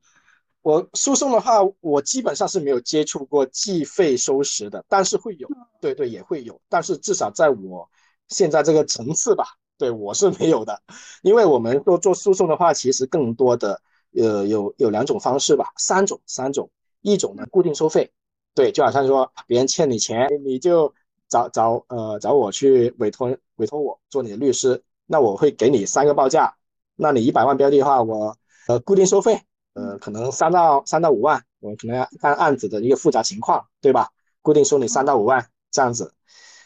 [0.62, 5.48] 我诉讼的话，我基本上是没有接触过计费收时的，但是会有，
[5.80, 7.88] 对对也会有，但是至少在我
[8.28, 9.44] 现在这个层次吧。
[9.78, 10.82] 对，我是没有的，
[11.22, 13.80] 因为我们做做诉讼的话，其实更多的
[14.14, 16.68] 呃有有两种方式吧，三种三种，
[17.00, 18.12] 一种呢固定收费，
[18.54, 20.92] 对，就好像说别人欠你钱，你就
[21.30, 26.56] 找找呃找我去委托委托我做你的律师，那我会给你三个报价，
[26.96, 29.42] 那你一百万标的的话，我呃固定收费，
[29.74, 34.08] 呃可能三到三到五万，我可能要看案子的一个复杂情况，对吧？
[34.42, 36.14] 固定收你三到五万这样子。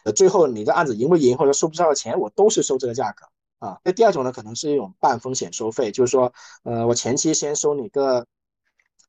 [0.04, 3.26] 呃，最后你的案子赢不赢，或者收不收到钱，我都是收这个价格
[3.58, 3.80] 啊。
[3.82, 8.26] 那第二种呢，可能是一种半风险收费，就是说，呃，我前期先收你个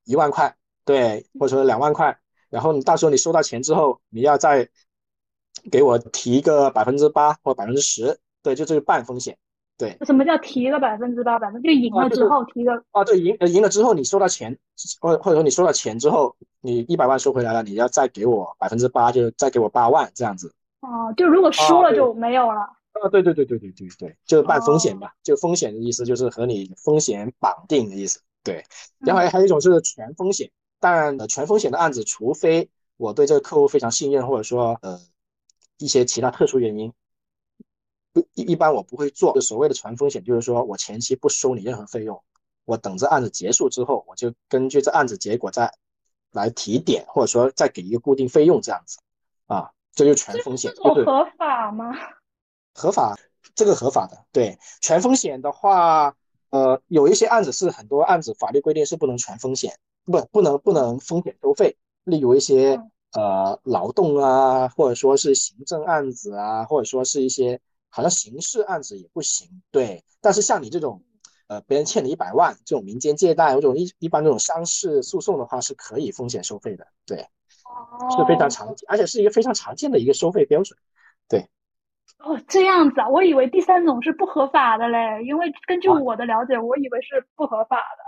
[0.05, 2.17] 一万块，对，或者说两万块，
[2.49, 4.69] 然后你到时候你收到钱之后，你要再
[5.71, 9.37] 给我提个百分之八或百分之十，对，就这个半风险，
[9.77, 9.97] 对。
[10.05, 11.39] 什么叫提个百分之八？
[11.39, 12.83] 百分就赢了之后提个？
[12.91, 14.57] 啊，对，赢赢了之后你收到钱，
[14.99, 20.53] 或或者说你收到钱之后，你一百万收回来了，你要再给我百分之八，就再给我八万这样子。
[20.81, 22.61] 哦，就如果输了就没有了。
[22.61, 28.21] 啊，对对对对对对对，就是半风险吧，就风险的意思就是和你风险绑定的意思。
[28.41, 28.63] 对，
[28.99, 34.97] 然后还还有一种是全风险，当然全风险的案子，除非我对这个客户非常信任，或者说呃
[35.77, 36.93] 一些其他特殊原因，
[38.13, 39.33] 不一一般我不会做。
[39.33, 42.23] 就所谓的全风险，就是说我前期不收你任何费用，
[42.65, 45.71] 我等这案子结束之后，我就根据这案子结果再
[46.31, 48.97] 来提点，或者说再给一个固定费用这样子
[49.47, 49.71] 啊。
[49.97, 51.95] 这就全风险，这合法吗？
[52.73, 53.17] 合法，
[53.55, 54.25] 这个合法的。
[54.33, 56.13] 对，全风险的话，
[56.49, 61.77] 呃，有一些案子是很多案子法律规定是不能全风险，不，不能不能风险收费。
[62.03, 62.77] 例如一些
[63.15, 69.61] 呃劳动啊，或者说是行政案子啊，或者说是一些好像刑事案子也不行。
[69.71, 71.01] 对，但是像你这种，
[71.47, 76.85] 呃，别人欠你一百万这种民间借贷，这种一一般这种商事诉讼的话，是可以风险收费的。
[77.05, 80.77] 对，是非常常见，而且是一个非常常见的一个收费标准。
[81.27, 81.49] 对。
[82.19, 88.03] 哦，这样子啊，我以为第三种是不合法的嘞，因为根据我的了解，我以为是不合法的，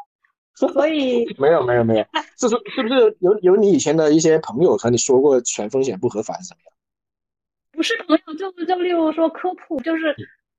[0.57, 6.73] 所以 没有没有没有，是是是不是有有你以前的一些朋友和你说过全风险不合法是怎么样？
[7.71, 10.15] 不是朋友，就就例如说科普，就是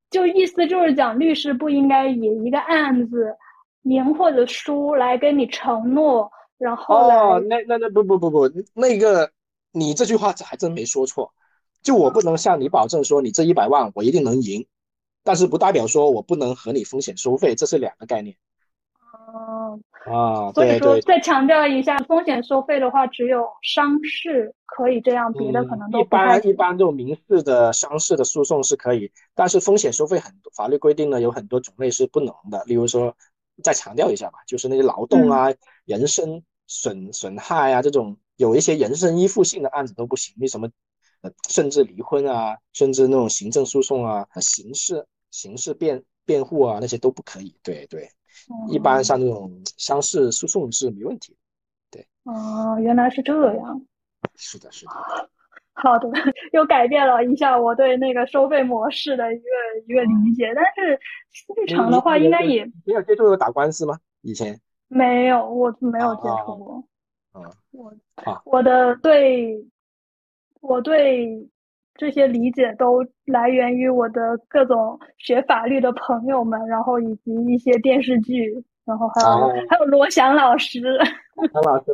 [0.09, 3.37] 就意思就是讲律师不应该以一个案子
[3.83, 9.33] 赢或者输来跟你承诺，然后哦，那那那不不不不，那个
[9.73, 11.35] 你这句话还真没说错。
[11.83, 14.67] 就我不能向你保证说你这一百万我一定能赢，
[15.25, 18.37] 但是不代表说我不能和你风险收费，这是两个概念。
[19.33, 32.63] 哦啊，所以说再强调一下，风险收费的话，只有商事可以这样，别的可能都一般一般这种民事的商事的诉讼是可以，但是风险收费很多法律规定呢有很多种类是不能的。
[32.65, 33.15] 例如说，
[33.63, 35.49] 再强调一下吧，就是那些劳动啊、
[35.85, 40.35] 人身损损害啊这种有一些人身依附性的案子都不行。
[40.41, 40.69] 为什么？
[41.21, 47.59] 呃，甚至离婚啊，甚至那种行政诉讼啊、刑事刑事辩辩护啊，那些都不可以。
[47.61, 48.09] 对对，
[48.71, 51.37] 一般像这种商事诉讼是没问题。
[51.91, 52.07] 对。
[52.25, 53.83] 哦，原来是这样。
[54.37, 54.93] 是的，是的。
[55.75, 56.09] 好的，
[56.53, 59.45] 又改变了一下我对那个收费模式的一个
[59.87, 60.53] 一个理解。
[60.55, 61.01] 但是
[61.57, 63.99] 日常的话，应该也没有接触过打官司吗？
[64.23, 66.85] 以前没有，我没有接触过。
[67.35, 67.93] 嗯，我
[68.45, 69.67] 我的对。
[70.61, 71.49] 我对
[71.99, 80.81] 这些理解都来源于我的各种学法律的朋友们，然后以及一些电视剧，然后还有还有罗翔老师。
[81.35, 81.91] 罗翔老师，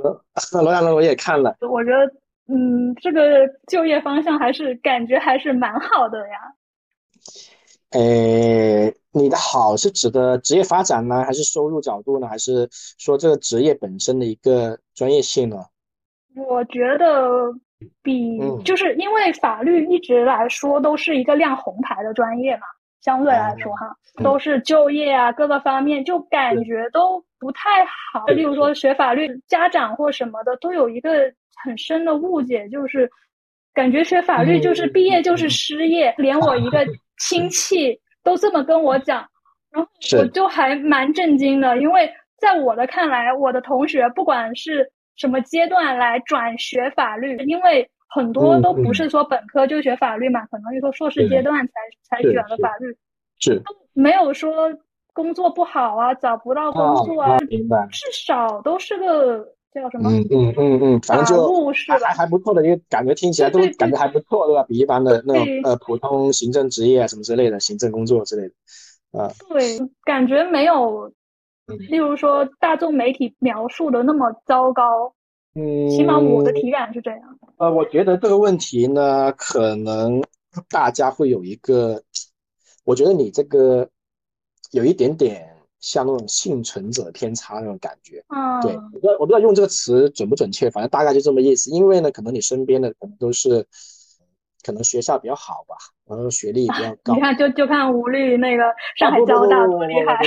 [0.53, 1.57] 罗翔老师我也看了。
[1.61, 2.05] 我觉得，
[2.49, 6.35] 嗯，这个就业方向还是感觉还是蛮好的呀。
[7.93, 15.57] 诶，你的好是指的职业发展呢，还是收入角度呢，还是说这个职业本身的一个专业性呢？
[16.37, 17.55] 我觉得。
[18.03, 22.63] 比就是因为法律一直来说都是一个亮红牌的专业嘛，
[23.01, 28.27] 相对来说哈，都是就业啊各个方面就感觉都不太好。
[28.27, 33.11] 例如说学法律，家长或什么的都有一个很深的误解，就是
[33.73, 36.15] 感觉学法律就是毕业就是失业。
[36.19, 36.87] 连我一个
[37.19, 39.27] 亲戚都这么跟我讲，
[39.71, 44.91] 然后我就还蛮震惊的，因为在我的看来，我的同学不管是。
[45.17, 47.37] 什么阶段来转学法律？
[47.45, 51.73] 因为很多都不是说本科就学法律嘛，可能就说硕士阶段才
[52.03, 52.97] 才选了法律，
[53.39, 54.73] 是没有说
[55.13, 57.89] 工作不好啊，找不到工作啊，明白？
[57.91, 59.39] 至少都是个
[59.73, 60.11] 叫什么？
[60.11, 64.63] 嗯嗯嗯嗯，反正就还还不错的，一个感觉听起来都感觉还不错，对吧？
[64.65, 71.13] 比一般的那种呃普通行政职业啊什么之类的行政工作之类的，啊，对，感觉没有。
[71.67, 75.15] 例如说，大众媒体描述的那么糟糕，
[75.55, 77.21] 嗯，起码我的体感是这样。
[77.57, 80.23] 呃，我觉得这个问题呢，可能
[80.69, 82.03] 大家会有一个，
[82.85, 83.89] 我觉得你这个
[84.73, 88.23] 有一点点像那种幸存者偏差那种感觉。
[88.29, 91.71] 嗯，对，我不知道我不知道用这个词准不准确，反正大概就这么意思。
[91.71, 93.67] 因为呢，可能你身边的可能都是。
[94.65, 95.77] 可能学校比较好吧，
[96.09, 97.15] 然后学历比较 高。
[97.15, 98.65] 你看，就就看吴律那个
[98.99, 100.19] 上海交大多厉害。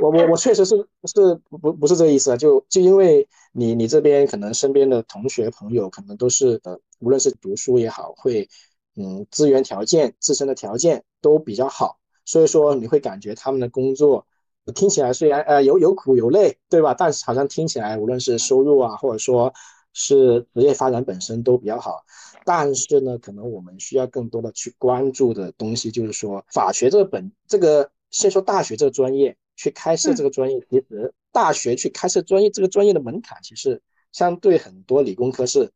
[0.00, 8.48] 我我我确实是是不不是这个意思啊，就就因为你你这边可能身边的同学朋友可能都是呃，无论是读书也好，会
[8.96, 14.26] 嗯资源条件自身的条件都比较好，所以说你会感觉他们的工作
[14.74, 16.94] 听起来虽然呃有有苦有累，对吧？
[16.96, 19.52] 但是好像听起来无论是收入啊，或者说
[19.92, 22.04] 是职业发展本身都比较好。
[22.44, 35.70] 但是呢，可能我们需要更多的去关注的东西，就是说法学这个本这个，先说大学这个专业去开设这个专业，其实大学去开设专业这个专业的门槛，其实相对很多理工科是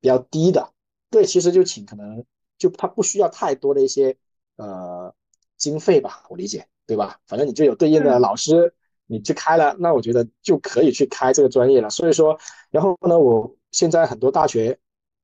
[0.00, 0.72] 比较低的。
[1.10, 2.24] 对，其实就请可能
[2.56, 4.16] 就他不需要太多的一些
[4.56, 5.14] 呃
[5.56, 7.20] 经费吧，我理解，对吧？
[7.26, 8.74] 反正你就有对应的老师，
[9.10, 11.90] 你去开了，那我觉得就可以去开这个专业了。
[11.90, 12.38] 所以说，
[12.70, 14.78] 然后呢，我现在很多大学。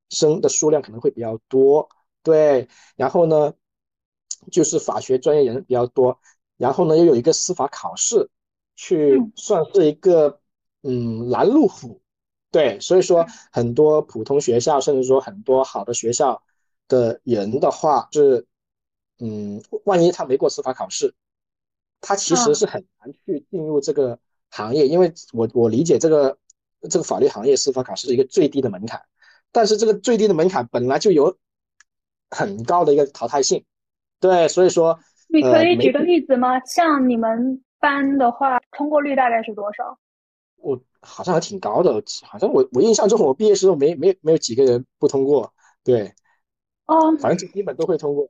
[0.08, 1.88] 生的数量可能会比较多，
[2.22, 3.52] 对，然后呢，
[4.52, 6.20] 就是法学专业人比较多，
[6.56, 8.30] 然后呢又有一个司法考试，
[8.76, 10.38] 去算是一个
[10.84, 12.00] 嗯拦路虎，
[12.52, 16.40] 对，所以说很多普通学校，甚至说很多好的学校
[16.86, 18.46] 的人的话是，
[19.18, 21.16] 嗯，万一他没过司法考试，
[22.00, 24.18] 他其实是很难去进入这个
[24.50, 26.38] 行业，因为我我理解这个
[26.88, 29.02] 这个法律行业司法考试是一个最低的门槛。
[29.52, 31.38] 但是这个最低的门槛本来就有
[32.30, 33.64] 很高的一个淘汰性，
[34.20, 36.60] 对，所以说你可以举个例子吗？
[36.66, 39.98] 像你们班的话，通过率大概是多少？
[40.56, 46.12] 我好像还挺高的，好像我我印象中我毕业时候没没没有几个人不通过，对，
[46.86, 48.28] 哦，反正基本都会通过。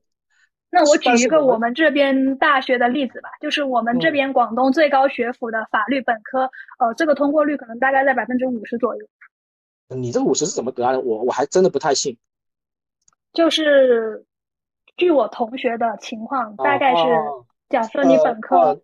[0.69, 9.07] 那我举一个我们这边大学的例子吧，就是我们这边广东最高学府的法律本科，呃，这个通过率可能大概在百分之五十左右。
[9.89, 11.01] 你这个五十是怎么得来的？
[11.01, 12.19] 我我还真的不太信。
[13.33, 14.25] 就是
[14.97, 17.03] 据我同学的情况，大概是
[17.69, 18.81] 假设你本科，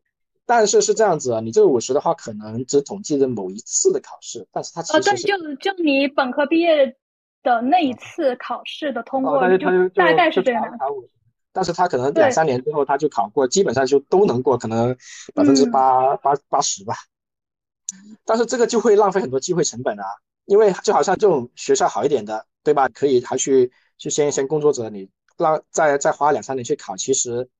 [0.47, 6.97] 但是是这样子啊，你这个五十的话，可能只统计了某一次的考试，但是它其实对，就就你本科毕业
[7.43, 10.63] 的那一次考试的通过率，就大概是这样。
[11.53, 14.97] 但是他可能两三年之后他就考过，基本上就都能过，可能
[15.35, 16.95] 百分之八八八十吧。
[18.25, 20.05] 但是这个就会浪费很多机会成本啊，
[20.47, 22.89] 因为就好像这种学校好一点的，对吧？
[22.89, 27.51] 可以还去去先先工作者，你让再再花两三年去考，其实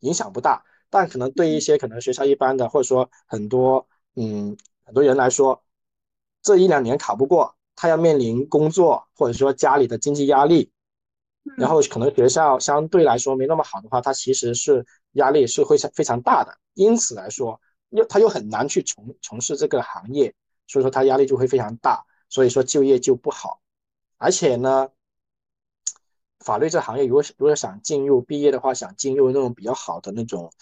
[0.00, 0.62] 影响不大。
[0.88, 5.62] 但可能对一些可能学校一般的，或者说很多嗯很多人来说，
[6.40, 10.70] 这一两年考不过，他要面临工作或者说家里的经济压力。
[11.56, 20.34] 然后可能学校相对来说没那么好的话，他其实是压力是会非常大的，因此来说又他又很难去从从事这个行业，
[20.66, 23.60] 所以说他压力就会非常大，所以说就业就不好。
[24.16, 24.88] 而且呢，
[26.40, 30.52] 法律这行业如果如果想进入毕业的话，想进入那种比较好的那种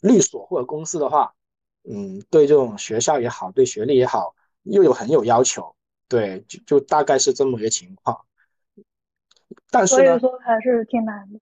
[0.00, 1.34] 律所或者公司的话，
[1.84, 5.74] 嗯，对这种学校也好，对学历也好，又有很有要求，
[6.08, 8.24] 对，就就大概是这么一个情况。
[9.70, 11.38] 但是呢，所以说还是挺难的。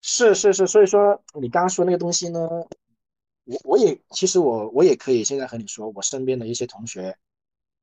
[0.00, 2.40] 是是是，所以说你刚刚说那个东西呢，
[3.44, 7.16] 我我也其实我我也可以现在和你说，我身边的一些同学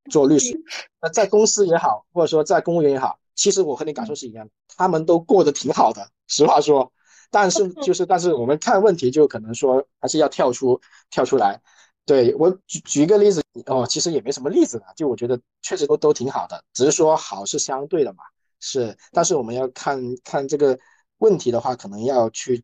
[0.09, 0.55] 做律师，
[1.01, 6.07] 那在公司也好，或者说在公务员也好，其实我和你感受是一样的，他们都过得挺好的。
[6.27, 6.91] 实话说，
[7.31, 11.61] 但是 就是但是我们看问题就可能说还是要跳出跳出来。
[12.05, 18.23] 对我举举一个例子哦，其实也没什么例子的，就我觉得确实都都挺好的，只是说好是相对的嘛。
[18.61, 20.79] 是，但是我们要看看这个
[21.17, 22.63] 问题的话，可能要去，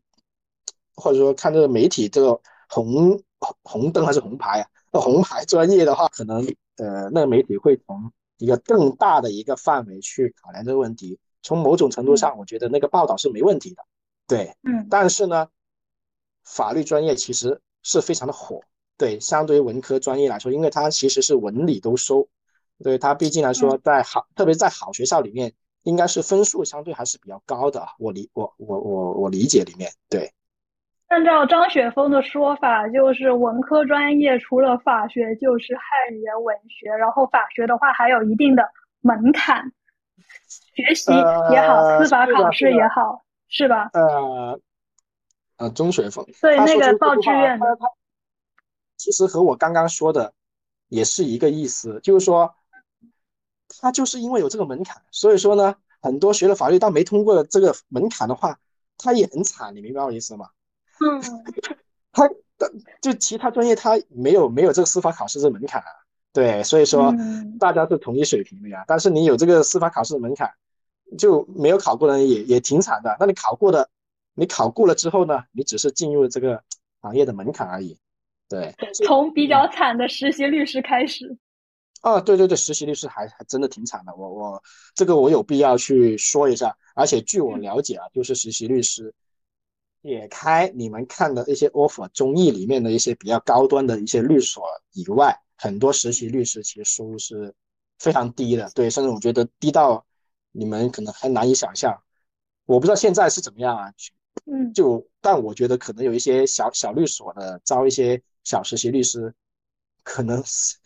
[0.94, 3.20] 或者说看这个媒体这个红
[3.62, 4.68] 红灯还是红牌啊？
[4.92, 6.42] 那红牌专业的话，可能
[6.76, 11.18] 呃，那个媒体会从一个更大的一个范围去考量这个问题。
[11.42, 13.82] 从某种程度上，我觉得那个报道是没问题的，
[14.26, 14.86] 对，嗯。
[14.88, 15.48] 但是呢，
[16.44, 18.60] 法律专业其实是非常的火，
[18.96, 22.28] 对，相对于文科专业来说，因为它其实是文理都收，
[22.82, 25.54] 对它毕竟来说，在好，特别在好学校里面。
[25.84, 30.32] 应该是分数相对还是比较高的，我理我我我我理解里面对。
[31.06, 38.62] 按照张雪峰的说法，就是文科专业除了法学就是汉语言文学，然后法学的话还有一定的
[39.00, 39.72] 门槛，
[40.74, 41.10] 学习
[41.50, 43.88] 也好，司法考试也好，是吧？
[43.94, 44.60] 呃
[45.56, 47.58] 呃，钟雪峰对那个报志愿，
[48.98, 50.34] 其实和我刚刚说的
[50.88, 52.54] 也是一个意思，就是说。
[53.80, 58.58] 他就是因为有这个门槛，所以说呢，很多学了法律但没通过这个门槛的话，
[58.96, 60.48] 他也很惨，你明白我意思吗？
[61.00, 61.22] 嗯，
[62.12, 62.28] 他
[63.00, 65.82] 就其他专业他没有没有这个司法考试这门槛，
[66.32, 67.14] 对，所以说
[67.60, 68.84] 大家是同一水平的呀。
[68.88, 70.50] 但是你有这个司法考试的门槛，
[71.16, 73.16] 就没有考过的人也也挺惨的。
[73.20, 73.88] 那你考过的，
[74.34, 76.62] 你考过了之后呢，你只是进入了这个
[77.00, 77.98] 行业的门槛而已。
[78.48, 78.74] 对，
[79.06, 81.36] 从比较惨的实习律师开始。
[82.00, 84.14] 啊，对对对，实习律师还还真的挺惨的。
[84.14, 84.62] 我我
[84.94, 86.76] 这个我有必要去说一下。
[86.94, 89.14] 而且据我了解啊，就是实习律师，
[90.02, 97.54] 撇开你们看的一些 offer 综艺里面的一些比较高端的一些律所以外，很多实习律师其实收入是
[97.98, 98.70] 非常低的。
[98.74, 100.04] 对，甚至我觉得低到
[100.52, 101.96] 你们可能还难以想象。
[102.66, 103.92] 我不知道现在是怎么样啊？
[104.46, 109.34] 嗯，就但我觉得可能有一些小小律所的招一些小实习律师，
[110.02, 110.76] 可能是。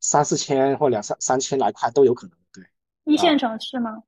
[0.00, 2.64] 三四千或两三三千来块都有可能，对。
[3.04, 4.02] 一线城市吗？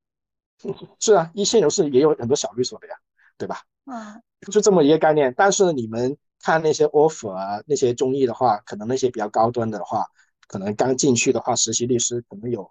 [1.01, 2.95] 是啊，一线城市也有很多小律所的呀，
[3.37, 3.63] 对吧？
[3.87, 5.35] 嗯，就这么一个概念。
[5.37, 10.07] 但是你们看那些 offer 啊，那些综艺的话，可能那些比较高端的话，
[10.47, 12.71] 可能刚进去的话，实习律师可能有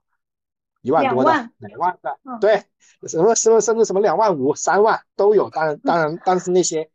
[0.81, 2.63] 一万多的，两万的，对，
[3.07, 5.49] 什么什么甚至什么两万五、三万都有。
[5.49, 6.89] 当然，当然，但是那些，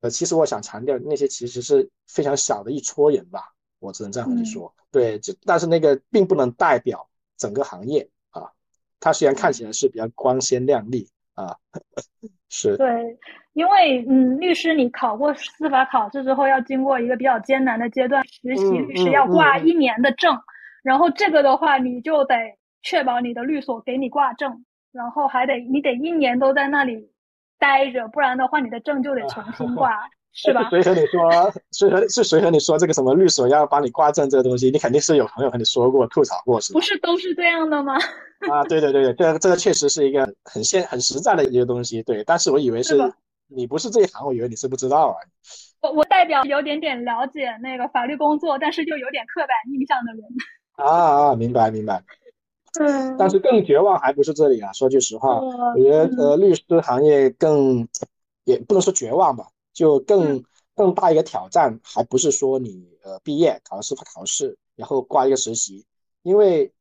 [0.00, 3.54] 呃，其实我想强调，那些其实是非常小的一撮人吧。
[3.78, 8.52] 我只能这样和你说，对，就但是那个并不能代表整个行业啊。
[9.00, 11.56] 它虽然看起来是比较光鲜亮丽啊，
[12.48, 12.76] 是。
[12.76, 13.18] 对，
[13.54, 20.38] 因为嗯，律师你考过司法考试之后，要经过一个比较艰难的阶段，实习律师要挂一年的证，
[20.82, 22.36] 然后这个的话，你就得
[22.82, 27.10] 确保你的律所给你挂证，然后还得你得一年都在那里
[27.58, 30.68] 待着，不然的话你的证就得重新挂， 是吧？
[30.70, 31.52] 谁和你说？
[31.72, 34.70] 谁和是谁和你说这个什么律所要帮你挂证这个东西？
[34.70, 37.94] 你肯定是有朋友和你说过、吐槽过，是不是都是这样的吗？
[38.50, 42.02] 啊，对对对对，这个这个确实是一个很现很实在的一个东西。
[42.02, 42.96] 对，但是我以为是
[43.46, 45.16] 你不是这一行，我以为你是不知道啊。
[45.82, 50.22] 我我代表有点点了解那个法律工作，但是又有点刻板印象的人。
[50.76, 52.02] 啊啊，明白明白。
[52.80, 53.16] 嗯。
[53.18, 54.72] 但是更绝望还不是这里啊！
[54.72, 57.86] 说句实话，我觉得呃，律师行业更
[58.44, 60.42] 也不能说绝望吧，就更
[60.74, 65.84] 更大一个挑战，还不是说你呃毕业考司法考试，然后挂一个实习，
[66.22, 66.72] 因为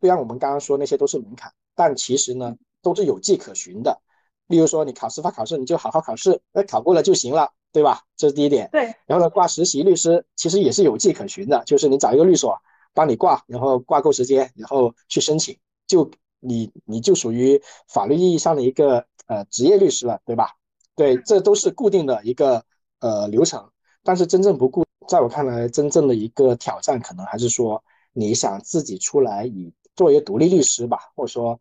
[0.00, 4.00] 虽然我们刚刚说那些都是门槛，但其实呢都是有迹可循的。
[4.46, 8.02] 例如说你考司法考试，你就好好考试，那考过了就行了，对吧？
[8.16, 8.68] 这是第一点。
[8.72, 8.94] 对。
[9.06, 12.60] 然后呢，挂实习律师其实也是有迹可循的，就是你找一个律所。
[12.92, 20.56] 帮你挂，然后挂够时间，然后去申请，就你你就属于法律意义上的一个呃职业律师了，对吧？
[21.00, 22.62] 对，这都是固定的一个
[22.98, 23.70] 呃流程。
[24.02, 27.82] 但是真正不固，在我看来，真正的一个挑战可能还是说，
[28.12, 31.58] 你想自己出来以作为一个独立律师吧，或者说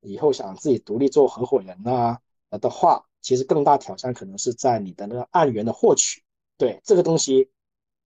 [0.00, 2.18] 以后想自己独立做合伙人啊
[2.62, 6.22] 的话，其实更大挑战可能是在你的那个案源的获取。
[6.56, 7.50] 对这个东西，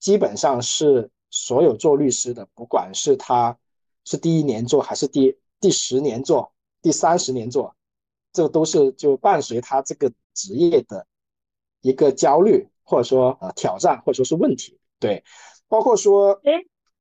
[0.01, 1.09] 基本上是。
[1.35, 3.57] 所有做律师的，不管是他
[4.05, 6.53] 是第一年做还是第第十年做、
[6.83, 7.75] 第三十年做，
[8.33, 11.07] 这都是就伴随他这个职业的
[11.81, 14.79] 一个焦虑，或者说呃挑战，或者说是问题。
[14.99, 15.23] 对，
[15.69, 16.53] 包括说，哎，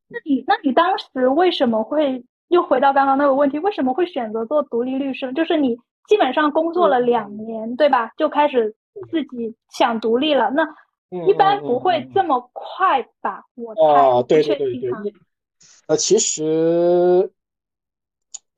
[0.08, 3.60] 那你那你当时为什么会又回到刚刚那个问题？
[3.60, 5.32] 为什么会选择做独立律师？
[5.34, 5.78] 就是你
[6.08, 8.12] 基本上工作了两年，对吧？
[8.18, 8.76] 就开始
[9.10, 10.50] 自己想独立了。
[10.52, 10.68] 那
[11.28, 13.44] 一般不会这么快吧？
[13.56, 15.14] 我哦，对对对对，
[15.88, 17.32] 呃，其实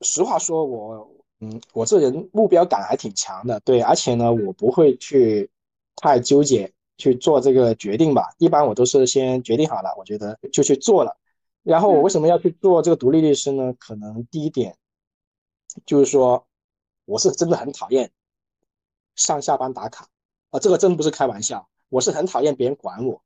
[0.00, 1.13] 实话说，我
[1.44, 5.50] 嗯，我这人目标感还挺强的，对，而且呢，我不会去
[5.96, 8.34] 太纠结去做这个决定吧。
[8.38, 11.18] 一般我都是先决定好了，我觉得就去做了。
[11.62, 13.74] 然后我为什么要去做这个独立律师呢？
[13.78, 14.76] 可能第一点
[15.84, 16.46] 就是说，
[17.04, 18.10] 我是真的很讨厌
[19.16, 20.08] 上下班打卡
[20.50, 21.68] 啊，这个真不是开玩笑。
[21.88, 23.22] 我是很讨厌别人管我，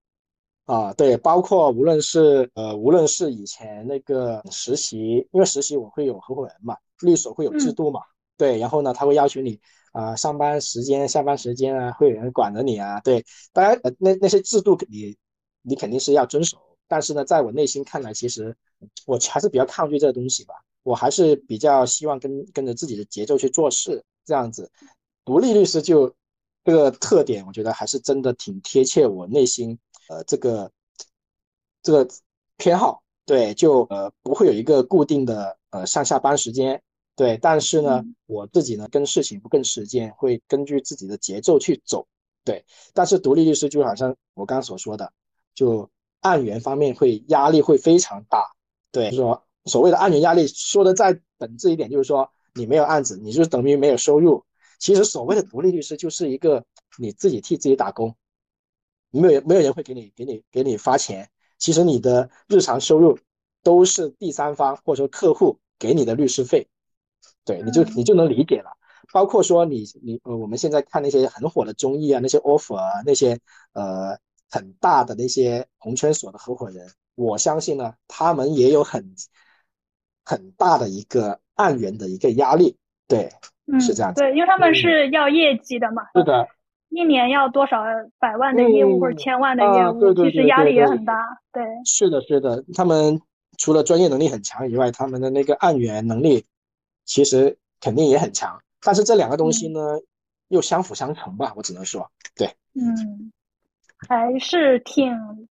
[0.68, 8.02] 啊，对，包括无论是呃，无论是以前那个实习，因为实习我会有合伙人嘛，律所会有制度嘛，
[8.36, 9.58] 对，然后呢，他会要求你
[9.92, 15.16] 啊，上班时间、下班时间啊，会有人管着你啊，对，当然呃，那那些制度你
[15.62, 18.54] 你肯定是要遵守，但是呢，在我内心看来，其实
[19.06, 20.52] 我还是比较抗拒这个东西吧，
[20.82, 24.70] 我还是比较希望跟跟着自己的节奏去做事，这样子，
[25.24, 26.14] 独立律师就。
[26.64, 29.78] 这个特点，我觉得还是真的挺贴切我内心，
[30.08, 30.70] 呃，这个
[31.82, 32.08] 这个
[32.56, 36.82] 偏好，对，就呃不会有一个固定的呃上下班时间，
[37.14, 42.06] 对，但是呢，我自己呢跟事情不跟时间，会根据自己的节奏去走，
[42.44, 45.12] 对，但是独立律师就好像我刚刚所说的，
[45.54, 45.88] 就
[46.20, 48.50] 案源方面会压力会非常大，
[48.90, 54.42] 对，就是说所谓的案源压力，说的再本质一点，就是说你没有案子，你就等于没有收入。
[54.78, 56.64] 其实所谓的独立律师就是一个
[56.98, 58.16] 你自己替自己打工，
[59.10, 61.28] 没有没有人会给你给你给你发钱。
[61.58, 63.18] 其实你的日常收入
[63.62, 66.68] 都是第三方或者说客户给你的律师费，
[67.44, 68.70] 对，你就你就能理解了。
[69.12, 73.38] 包括说你你呃我们现在看那些很火的综艺啊，那些 offer 啊，那些
[73.72, 74.18] 呃
[74.50, 79.14] 很大的那些红圈所的合伙人，我相信呢，他们也有很
[80.24, 83.30] 很大的一个案源的一个压力，对。
[83.70, 84.22] 嗯，是这样子。
[84.22, 86.02] 对，因为他们是要业绩的嘛。
[86.14, 86.48] 是的。
[86.90, 87.84] 一年要多少
[88.18, 91.14] 百万的业务或者千万的业务，其实压力也很大。
[91.52, 91.62] 对。
[91.84, 92.64] 是的，是的。
[92.74, 93.20] 他们
[93.56, 96.44] 除了专业能力很强以外，他们的那个案源能力
[97.04, 98.60] 其实肯定也很强。
[98.80, 99.80] 但是这两个东西呢，
[100.48, 102.48] 又相辅相成吧，我只能说，对。
[102.74, 103.32] 嗯。
[104.06, 105.12] 还是挺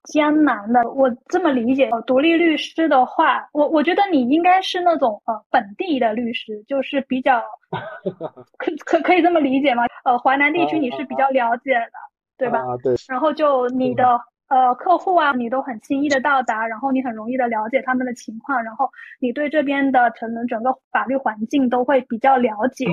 [0.06, 0.82] 艰难的。
[0.92, 7.44] 我这么理解，独立律师的话，我我觉得你应该是那种呃本地的律师，就是比较
[8.58, 9.84] 可可可以这么理解吗？
[10.06, 11.92] 呃，华南地区你是比较了解的，
[12.38, 12.60] 对吧？
[12.60, 12.96] 啊，对。
[13.08, 18.90] 然后就你的呃客户啊，你都很轻易的到达，然后你很容易的了解他们的情况，然后
[19.20, 22.86] 你对这边的可能整个法律环境都会比较了解，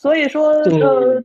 [0.00, 1.22] 所以说呃。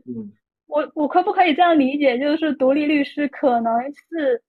[0.70, 4.42] 我我可不可以这样理解，就是独立律师可能是，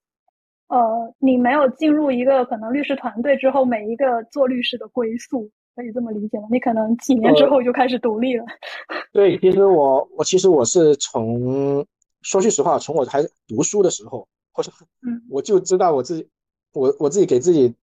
[0.69, 6.47] 呃，你没有进入一个可能律师团队之后，每一个做律师的归宿，可以这么理解吗？
[6.51, 8.45] 你可能几年之后就开始独立了。
[9.15, 11.85] 对，其实我我其实我是从
[12.21, 14.71] 说句实话，从我还读书的时候，或者
[15.03, 16.29] 嗯，我就知道我自己，
[16.75, 17.75] 我我自己给自己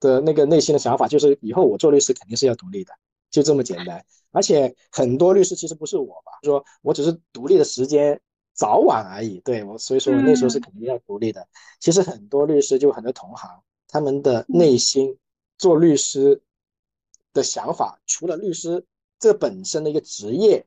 [0.00, 2.92] 的那个内心的想法就是，以后我做律师肯定是要独立的。
[3.36, 4.02] 就这么简单。
[4.30, 8.18] 而且很多律师其实不是我吧，说我只是独立的时间
[8.54, 9.40] 早晚而已。
[9.40, 11.46] 对我，所以说我那时候是肯定要独立的。
[11.78, 15.18] 其实很多律师就很多同行，他们的内心
[15.58, 16.40] 做律师
[17.34, 18.82] 的想法，除了律师
[19.18, 20.64] 这本身的一个职业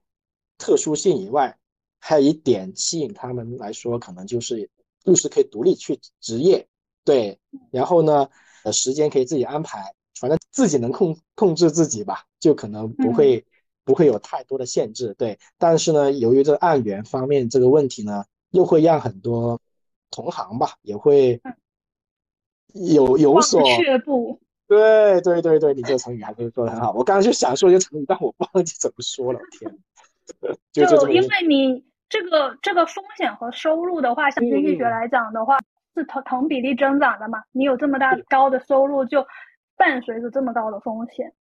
[0.60, 1.58] 特殊性以外，
[2.00, 4.70] 还有一点吸引他们来说，可能就是
[5.06, 6.68] 律师可以独立去职业，
[7.04, 7.40] 对，
[7.72, 8.30] 然后呢，
[8.64, 13.46] 呃，时间可以自己安排，反正自己能控控制自己吧，就可能不会。
[13.86, 15.40] 不会有太多的限制，对。
[15.58, 19.60] 但是呢，由于这案源方面这个问题呢，又会让很多
[20.12, 21.42] 同行吧，也会
[22.76, 24.40] 有有所却步。
[24.70, 26.94] 对对对对，你这个成语还是说的很好。
[26.94, 29.40] 我刚刚就想说一个成语，但我忘记怎么说了。
[29.58, 29.76] 天，
[30.72, 35.58] 就因为你这个这个风险和收入的话，像经济学来讲的话，
[35.96, 37.42] 是同同比例增长的嘛。
[37.54, 39.26] 你有这么大高的收入，就
[39.80, 41.34] 伴随着这么高的风险。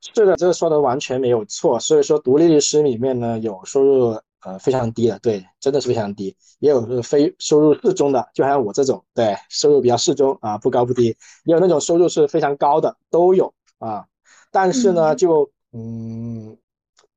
[0.00, 1.78] 是的，这个说的完全没有错。
[1.80, 11.12] 所以说，独立律师里面呢，有收入呃非常低的，对，真的是非常低；也有是非收入适中的，就好像我这种，对，收入比较适中啊，不高不低；
[11.44, 14.06] 也有那种收入是非常高的，都有啊。
[14.52, 16.56] 但是呢，就嗯，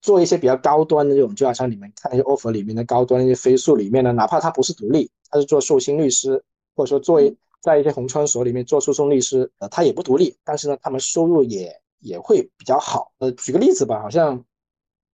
[0.02, 6.44] 做一些比较高端的这种，就好像你们看一些 offer 里面的高端一些飞速里面呢，哪怕他不是独立，他是做寿星律师，
[6.76, 7.22] 或者说做
[7.64, 11.82] 在一些红圈所里面做诉讼律师，呃，他也不独立，但是呢，他们收入也。
[12.06, 13.14] 也会比较好。
[13.20, 14.44] 呃，举个例子吧，好像，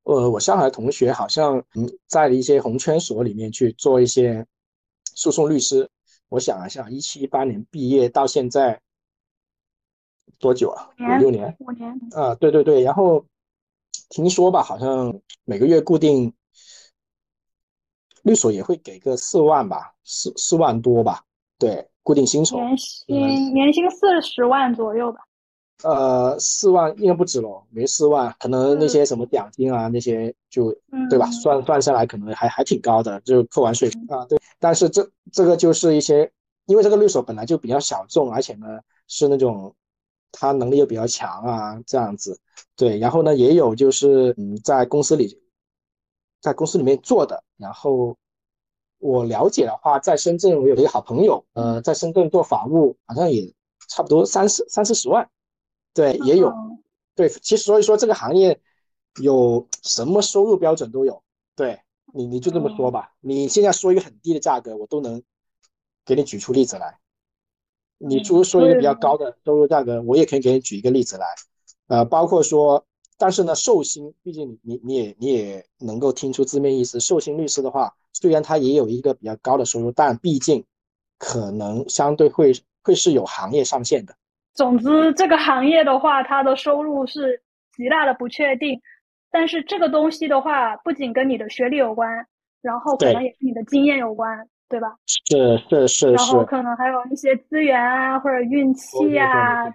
[0.05, 4.43] 呃，我上海同学好像嗯，在一些红圈所里面去做一些
[5.13, 5.87] 诉讼律师。
[6.29, 8.81] 我想一下，一七一八年毕业到现在
[10.39, 10.89] 多久啊？
[10.97, 11.55] 五六年。
[11.59, 11.91] 五年。
[12.13, 12.81] 啊，对对对。
[12.81, 13.23] 然后
[14.09, 16.33] 听说吧，好像每个月固定
[18.23, 21.23] 律所也会给个四万吧，四四万多吧。
[21.59, 22.57] 对，固定薪酬。
[22.57, 25.19] 年薪年薪四十万左右吧。
[25.83, 30.75] 呃，四万应该不止咯，没四万，可能那些什么奖金啊，那些就
[31.07, 31.27] 对吧？
[31.27, 34.39] 算算下来可能还还挺高的，就扣完税啊，对。
[34.57, 36.31] 但是这这个就是一些，
[36.65, 38.65] 因为这个律所本来就比较小众，而且呢
[39.07, 39.75] 是那种
[40.31, 42.39] 他能力又比较强啊，这样子，
[42.75, 42.97] 对。
[42.97, 45.39] 然后呢也有就是嗯，在公司里，
[46.41, 47.43] 在公司里面做的。
[47.55, 48.17] 然后
[48.99, 53.53] 我了解的话，在深圳我有一个好朋友，呃，在深圳做法务，好像也
[53.89, 55.29] 差不多三四三四十万。
[55.93, 56.53] 对，也有，
[57.15, 58.61] 对，其实所以说这个行业
[59.21, 61.23] 有什么收入标准都有，
[61.55, 61.79] 对
[62.13, 65.23] 你你就这么说吧，你现在说一个很低的价格，我都能
[66.05, 66.99] 给你举出例子来。
[67.97, 71.25] 你如说一个比较高的收入价格，我也可以给你举一个例子来。
[71.87, 72.85] 呃，包括说，
[73.17, 80.65] 但是呢，寿星，毕竟你你你也你也能够听出字面意思，寿星律师的话，虽然他也有一个比较高的收入，但毕竟
[81.17, 82.51] 可能相对会
[82.83, 84.13] 会是有行业上限的。
[84.53, 87.41] 总之，这个行业的话，它的收入是
[87.71, 88.81] 极大的不确定。
[89.31, 92.25] 但是这个东西的话，不仅跟你的学历有关，
[92.61, 94.97] 然后可能也跟你的经验有关，对吧？
[95.05, 96.11] 是是是。
[96.11, 99.69] 然后可能还有一些资源啊，或者运气啊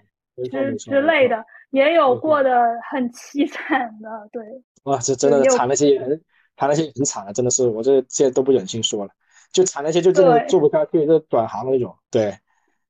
[0.51, 4.43] 之之类的，也有过得很凄惨的，对。
[4.83, 6.21] 哇，这真的惨那些人，
[6.57, 9.11] 惨那些很惨的，真的是我这现在都不忍心说了，
[9.53, 12.35] 就惨那些就真的做不下去，就转行那种，对。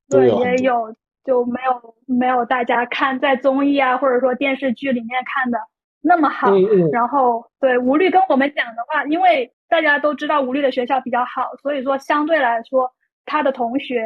[0.09, 0.95] 对，也有。
[1.25, 5.59] 就没有没有大家看在综艺啊，或者说电视剧里面看的
[6.03, 6.53] 那么好。
[6.93, 12.93] 然后对吴律跟我们讲的话，因为大家都知道吴律的学校比较好，所以说相对来说
[13.25, 14.05] 他的同学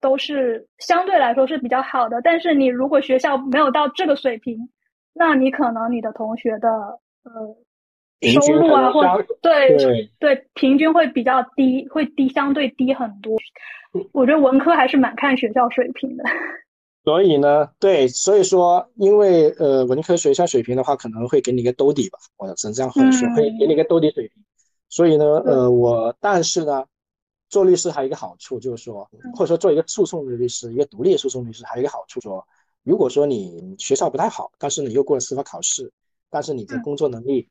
[0.00, 2.22] 都是相对来说是比较好的。
[2.22, 4.70] 但是你如果学校没有到这个水平，
[5.12, 6.70] 那你可能你的同学的
[7.24, 7.54] 呃
[8.32, 9.02] 收入啊，或
[9.42, 9.76] 对
[10.18, 10.46] 对。
[10.54, 13.36] 平均会比较低，会低相对低很多。
[14.12, 16.24] 我觉得文科还是蛮看学校水平的，
[17.04, 23.02] 所以呢，对，所以说，因为呃，文科学校水平的话，可能会给你一个兜底吧，我只能这样说，
[23.36, 24.42] 会给你一个兜底水平。
[24.88, 26.84] 所以呢，呃，我但是呢，
[27.48, 32.44] 做律师还有一个好处就是说，或者说做一个诉讼的律师，一个独立的诉讼律师，还有一个好处说，
[32.82, 35.92] 如果说你学校不太好，但是你又过了司法考试，
[36.30, 37.48] 但是你的工作能力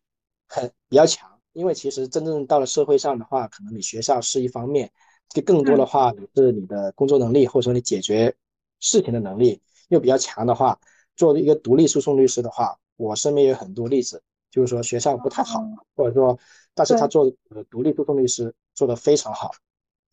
[0.54, 4.92] 很比较强，因为其实真正到了社会上的话，可能你学校是一方面。
[5.30, 8.36] 就更多的话，是你的工作能力，或者说你解决
[8.80, 10.78] 事情的能力又比较强的话，
[11.16, 15.64] 作为一个独立诉讼律师的话，我身边有很多例子，就是说学校不太好，
[15.96, 16.38] 或者说，
[16.76, 19.50] 但是他做呃独立诉讼律师做得非常好。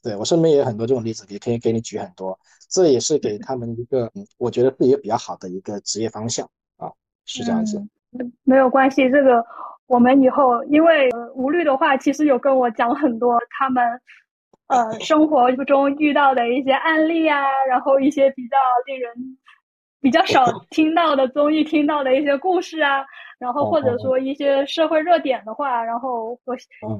[0.00, 2.38] 对我身边也有很多这种例子，也可以给你举很多。
[2.70, 6.90] 这也是给他们一个，嗯，我觉得是一个比较好的一个职业方向啊，
[7.26, 7.78] 是这样子。
[8.44, 9.44] 没有关系，这个
[9.90, 13.84] 我们以后因为吴律的话，其实有跟我讲很多他们。
[14.72, 19.12] 呃，生活中遇到的一些案例啊，然后一些比较令人
[20.00, 23.04] 比较少听到的综艺听到的一些故事啊，
[23.40, 26.54] 然后或者说一些社会热点的话，然后我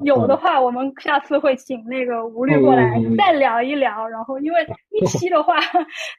[0.05, 4.09] 有的话，我们下次会请那个吴律过来再聊一聊。
[4.09, 4.67] 然后因为
[4.99, 5.55] 一期的话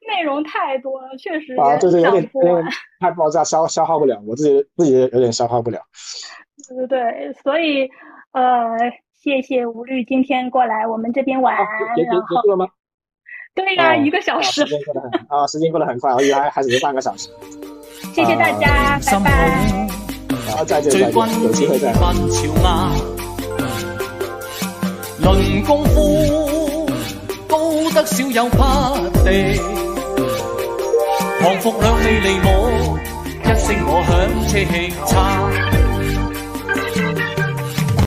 [0.08, 2.64] 内容太多了，确实啊，对对，有点有点
[3.00, 5.80] 太爆炸，消消耗不了，我自己自己有点消耗不了。
[6.70, 7.90] 对对对，所以
[8.34, 8.78] 呃，
[9.16, 11.58] 谢谢吴律今天过来我们这边玩。
[11.96, 12.68] 结结结束了吗？
[13.56, 14.62] 对呀，一个小时。
[15.30, 17.28] 啊，时间过得很快，我以为还还只是半个小时。
[18.14, 19.91] 谢谢大家，拜拜。
[20.52, 21.94] 好，再见，再见，有机会再。
[25.20, 26.90] 论功夫，
[27.48, 28.58] 高得少有匹
[29.24, 29.62] 敌。
[31.42, 32.48] 降服两你离我，
[33.44, 34.12] 一声我响，
[34.48, 35.71] 车气差。